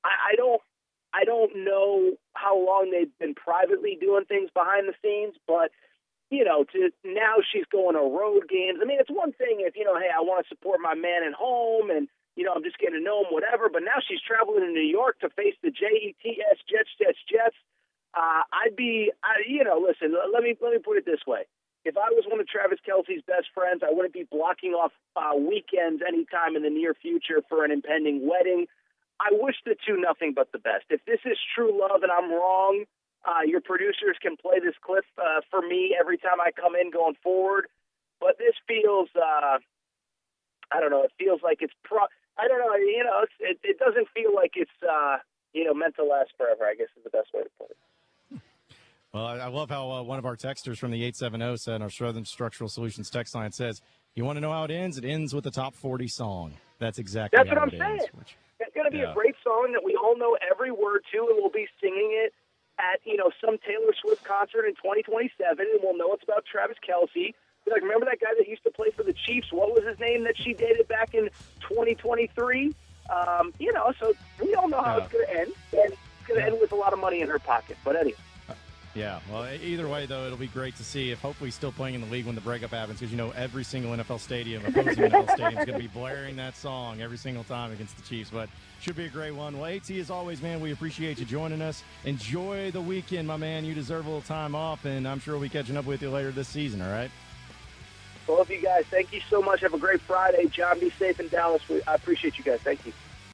I, 0.03 0.33
I 0.33 0.35
don't, 0.35 0.61
I 1.13 1.23
don't 1.23 1.65
know 1.65 2.13
how 2.35 2.53
long 2.53 2.91
they've 2.91 3.11
been 3.19 3.33
privately 3.33 3.97
doing 3.99 4.25
things 4.25 4.49
behind 4.53 4.87
the 4.87 4.93
scenes, 5.01 5.35
but 5.47 5.71
you 6.29 6.43
know, 6.45 6.63
to 6.75 6.91
now 7.03 7.41
she's 7.41 7.65
going 7.71 7.95
to 7.95 8.05
road 8.05 8.45
games. 8.47 8.77
I 8.81 8.85
mean, 8.85 8.99
it's 8.99 9.09
one 9.09 9.33
thing 9.33 9.65
if 9.65 9.75
you 9.75 9.83
know, 9.83 9.97
hey, 9.97 10.13
I 10.13 10.21
want 10.21 10.45
to 10.45 10.49
support 10.49 10.79
my 10.79 10.93
man 10.93 11.25
at 11.25 11.33
home, 11.33 11.89
and 11.89 12.07
you 12.35 12.45
know, 12.45 12.53
I'm 12.53 12.61
just 12.61 12.77
getting 12.77 12.99
to 12.99 13.03
know 13.03 13.25
him, 13.25 13.33
whatever. 13.33 13.65
But 13.67 13.81
now 13.81 13.97
she's 13.97 14.21
traveling 14.21 14.61
to 14.61 14.69
New 14.69 14.85
York 14.85 15.17
to 15.21 15.29
face 15.33 15.57
the 15.63 15.71
Jets, 15.73 16.61
Jets, 16.69 16.93
Jets, 17.01 17.17
Jets. 17.25 17.57
Uh, 18.13 18.45
I'd 18.53 18.75
be, 18.75 19.11
I, 19.23 19.41
you 19.49 19.63
know, 19.63 19.81
listen. 19.81 20.13
Let 20.13 20.43
me 20.43 20.53
let 20.61 20.71
me 20.71 20.77
put 20.77 20.97
it 20.97 21.05
this 21.05 21.25
way 21.25 21.49
if 21.89 21.97
I 21.97 22.13
was 22.13 22.23
one 22.29 22.39
of 22.39 22.47
Travis 22.47 22.77
Kelce's 22.85 23.25
best 23.25 23.49
friends, 23.49 23.81
I 23.81 23.89
wouldn't 23.89 24.13
be 24.13 24.29
blocking 24.29 24.77
off 24.77 24.93
uh, 25.17 25.33
weekends 25.33 26.05
anytime 26.05 26.55
in 26.55 26.61
the 26.61 26.69
near 26.69 26.93
future 26.93 27.41
for 27.49 27.65
an 27.65 27.71
impending 27.71 28.29
wedding. 28.29 28.67
I 29.19 29.33
wish 29.33 29.55
the 29.65 29.73
two 29.73 29.97
nothing 29.97 30.33
but 30.37 30.53
the 30.53 30.61
best. 30.61 30.85
If 30.93 31.03
this 31.09 31.19
is 31.25 31.37
true 31.55 31.73
love 31.73 32.05
and 32.05 32.11
I'm 32.13 32.29
wrong, 32.29 32.85
uh, 33.25 33.41
your 33.41 33.59
producers 33.59 34.21
can 34.21 34.37
play 34.37 34.61
this 34.61 34.77
clip 34.85 35.03
uh, 35.17 35.41
for 35.49 35.65
me 35.65 35.97
every 35.99 36.17
time 36.21 36.37
I 36.39 36.51
come 36.53 36.77
in 36.77 36.91
going 36.91 37.17
forward. 37.23 37.65
But 38.21 38.37
this 38.37 38.53
feels, 38.69 39.09
uh, 39.17 39.57
I 40.69 40.77
don't 40.79 40.91
know, 40.91 41.03
it 41.03 41.11
feels 41.17 41.41
like 41.41 41.65
it's 41.65 41.73
pro. 41.83 42.05
I 42.37 42.47
don't 42.47 42.59
know, 42.59 42.75
you 42.77 43.03
know, 43.03 43.25
it, 43.39 43.57
it 43.63 43.79
doesn't 43.79 44.07
feel 44.13 44.29
like 44.35 44.53
it's, 44.55 44.77
uh, 44.85 45.17
you 45.53 45.65
know, 45.65 45.73
meant 45.73 45.95
to 45.95 46.05
last 46.05 46.37
forever. 46.37 46.69
I 46.69 46.75
guess 46.75 46.93
is 46.95 47.03
the 47.03 47.09
best 47.09 47.33
way 47.33 47.41
to 47.41 47.49
put 47.57 47.71
it. 47.71 47.77
Well, 49.13 49.25
I 49.25 49.47
love 49.47 49.71
how 49.71 49.89
uh, 49.89 50.03
one 50.03 50.19
of 50.19 50.25
our 50.25 50.35
texters 50.35 50.77
from 50.77 50.91
the 50.91 51.03
870 51.03 51.57
said, 51.57 51.81
our 51.81 51.89
Southern 51.89 52.25
Structural 52.25 52.69
Solutions 52.69 53.09
text 53.09 53.33
line 53.33 53.51
says, 53.51 53.81
you 54.13 54.23
want 54.23 54.37
to 54.37 54.41
know 54.41 54.51
how 54.51 54.65
it 54.65 54.71
ends? 54.71 54.99
It 54.99 55.05
ends 55.05 55.33
with 55.33 55.43
the 55.45 55.51
top 55.51 55.73
40 55.73 56.07
song. 56.07 56.53
That's 56.77 56.99
exactly 56.99 57.35
That's 57.37 57.49
what 57.49 57.57
I'm 57.57 57.71
saying. 57.71 57.81
Ends, 57.81 58.05
which, 58.13 58.35
it's 58.59 58.73
going 58.75 58.85
to 58.85 58.91
be 58.91 58.99
yeah. 58.99 59.11
a 59.11 59.13
great 59.15 59.33
song 59.43 59.71
that 59.73 59.83
we 59.83 59.95
all 59.95 60.15
know 60.15 60.37
every 60.51 60.71
word 60.71 61.01
to, 61.11 61.17
and 61.27 61.37
we'll 61.39 61.49
be 61.49 61.67
singing 61.81 62.11
it 62.23 62.33
at, 62.77 62.99
you 63.03 63.17
know, 63.17 63.31
some 63.43 63.57
Taylor 63.65 63.93
Swift 63.99 64.23
concert 64.23 64.65
in 64.65 64.75
2027, 64.75 65.57
and 65.59 65.79
we'll 65.81 65.97
know 65.97 66.13
it's 66.13 66.23
about 66.23 66.45
Travis 66.45 66.77
Kelce. 66.87 67.33
Like, 67.65 67.81
remember 67.81 68.05
that 68.05 68.19
guy 68.21 68.29
that 68.37 68.47
used 68.47 68.63
to 68.63 68.71
play 68.71 68.91
for 68.95 69.03
the 69.03 69.13
Chiefs? 69.25 69.51
What 69.51 69.73
was 69.73 69.83
his 69.85 69.99
name 69.99 70.23
that 70.25 70.37
she 70.37 70.53
dated 70.53 70.87
back 70.87 71.15
in 71.15 71.29
2023? 71.61 72.75
Um, 73.09 73.53
you 73.59 73.73
know, 73.73 73.91
so 73.99 74.13
we 74.39 74.53
all 74.53 74.67
know 74.67 74.81
how 74.81 74.97
Yeah. 74.97 75.03
it's 75.03 75.13
going 75.13 75.25
to 75.25 75.33
end, 75.33 75.51
and 75.73 75.91
it's 75.93 76.27
going 76.27 76.39
to 76.39 76.45
end 76.45 76.57
with 76.61 76.71
a 76.71 76.75
lot 76.75 76.93
of 76.93 76.99
money 76.99 77.21
in 77.21 77.27
her 77.29 77.39
pocket. 77.39 77.77
But 77.83 77.95
anyway. 77.95 78.17
Yeah, 78.95 79.19
well, 79.31 79.45
e- 79.45 79.59
either 79.61 79.87
way, 79.87 80.05
though, 80.07 80.25
it'll 80.25 80.37
be 80.37 80.47
great 80.47 80.75
to 80.77 80.83
see 80.83 81.11
if 81.11 81.21
hopefully 81.21 81.51
still 81.51 81.71
playing 81.71 81.95
in 81.95 82.01
the 82.01 82.07
league 82.07 82.25
when 82.25 82.35
the 82.35 82.41
breakup 82.41 82.71
happens 82.71 82.99
because, 82.99 83.11
you 83.11 83.17
know, 83.17 83.31
every 83.31 83.63
single 83.63 83.91
NFL 83.91 84.19
stadium, 84.19 84.65
opposing 84.65 85.03
NFL 85.11 85.31
stadium, 85.33 85.59
is 85.59 85.65
going 85.65 85.77
to 85.77 85.83
be 85.83 85.87
blaring 85.87 86.35
that 86.37 86.55
song 86.55 87.01
every 87.01 87.17
single 87.17 87.43
time 87.43 87.71
against 87.71 87.95
the 87.97 88.03
Chiefs. 88.03 88.31
But 88.31 88.49
should 88.81 88.95
be 88.95 89.05
a 89.05 89.09
great 89.09 89.31
one. 89.31 89.57
Well, 89.59 89.71
AT, 89.71 89.89
as 89.91 90.09
always, 90.09 90.41
man, 90.41 90.59
we 90.59 90.71
appreciate 90.71 91.19
you 91.19 91.25
joining 91.25 91.61
us. 91.61 91.83
Enjoy 92.05 92.71
the 92.71 92.81
weekend, 92.81 93.27
my 93.27 93.37
man. 93.37 93.63
You 93.63 93.75
deserve 93.75 94.05
a 94.05 94.09
little 94.09 94.21
time 94.21 94.55
off, 94.55 94.85
and 94.85 95.07
I'm 95.07 95.19
sure 95.19 95.35
we'll 95.35 95.43
be 95.43 95.49
catching 95.49 95.77
up 95.77 95.85
with 95.85 96.01
you 96.01 96.09
later 96.09 96.31
this 96.31 96.47
season, 96.47 96.81
all 96.81 96.91
right? 96.91 97.11
Both 98.25 98.41
of 98.41 98.49
you 98.51 98.61
guys, 98.61 98.85
thank 98.91 99.11
you 99.13 99.21
so 99.29 99.41
much. 99.41 99.61
Have 99.61 99.73
a 99.73 99.79
great 99.79 100.01
Friday. 100.01 100.45
John, 100.47 100.79
be 100.79 100.91
safe 100.91 101.19
in 101.19 101.29
Dallas. 101.29 101.61
I 101.87 101.95
appreciate 101.95 102.37
you 102.37 102.43
guys. 102.43 102.59
Thank 102.61 102.85
you. 102.85 102.93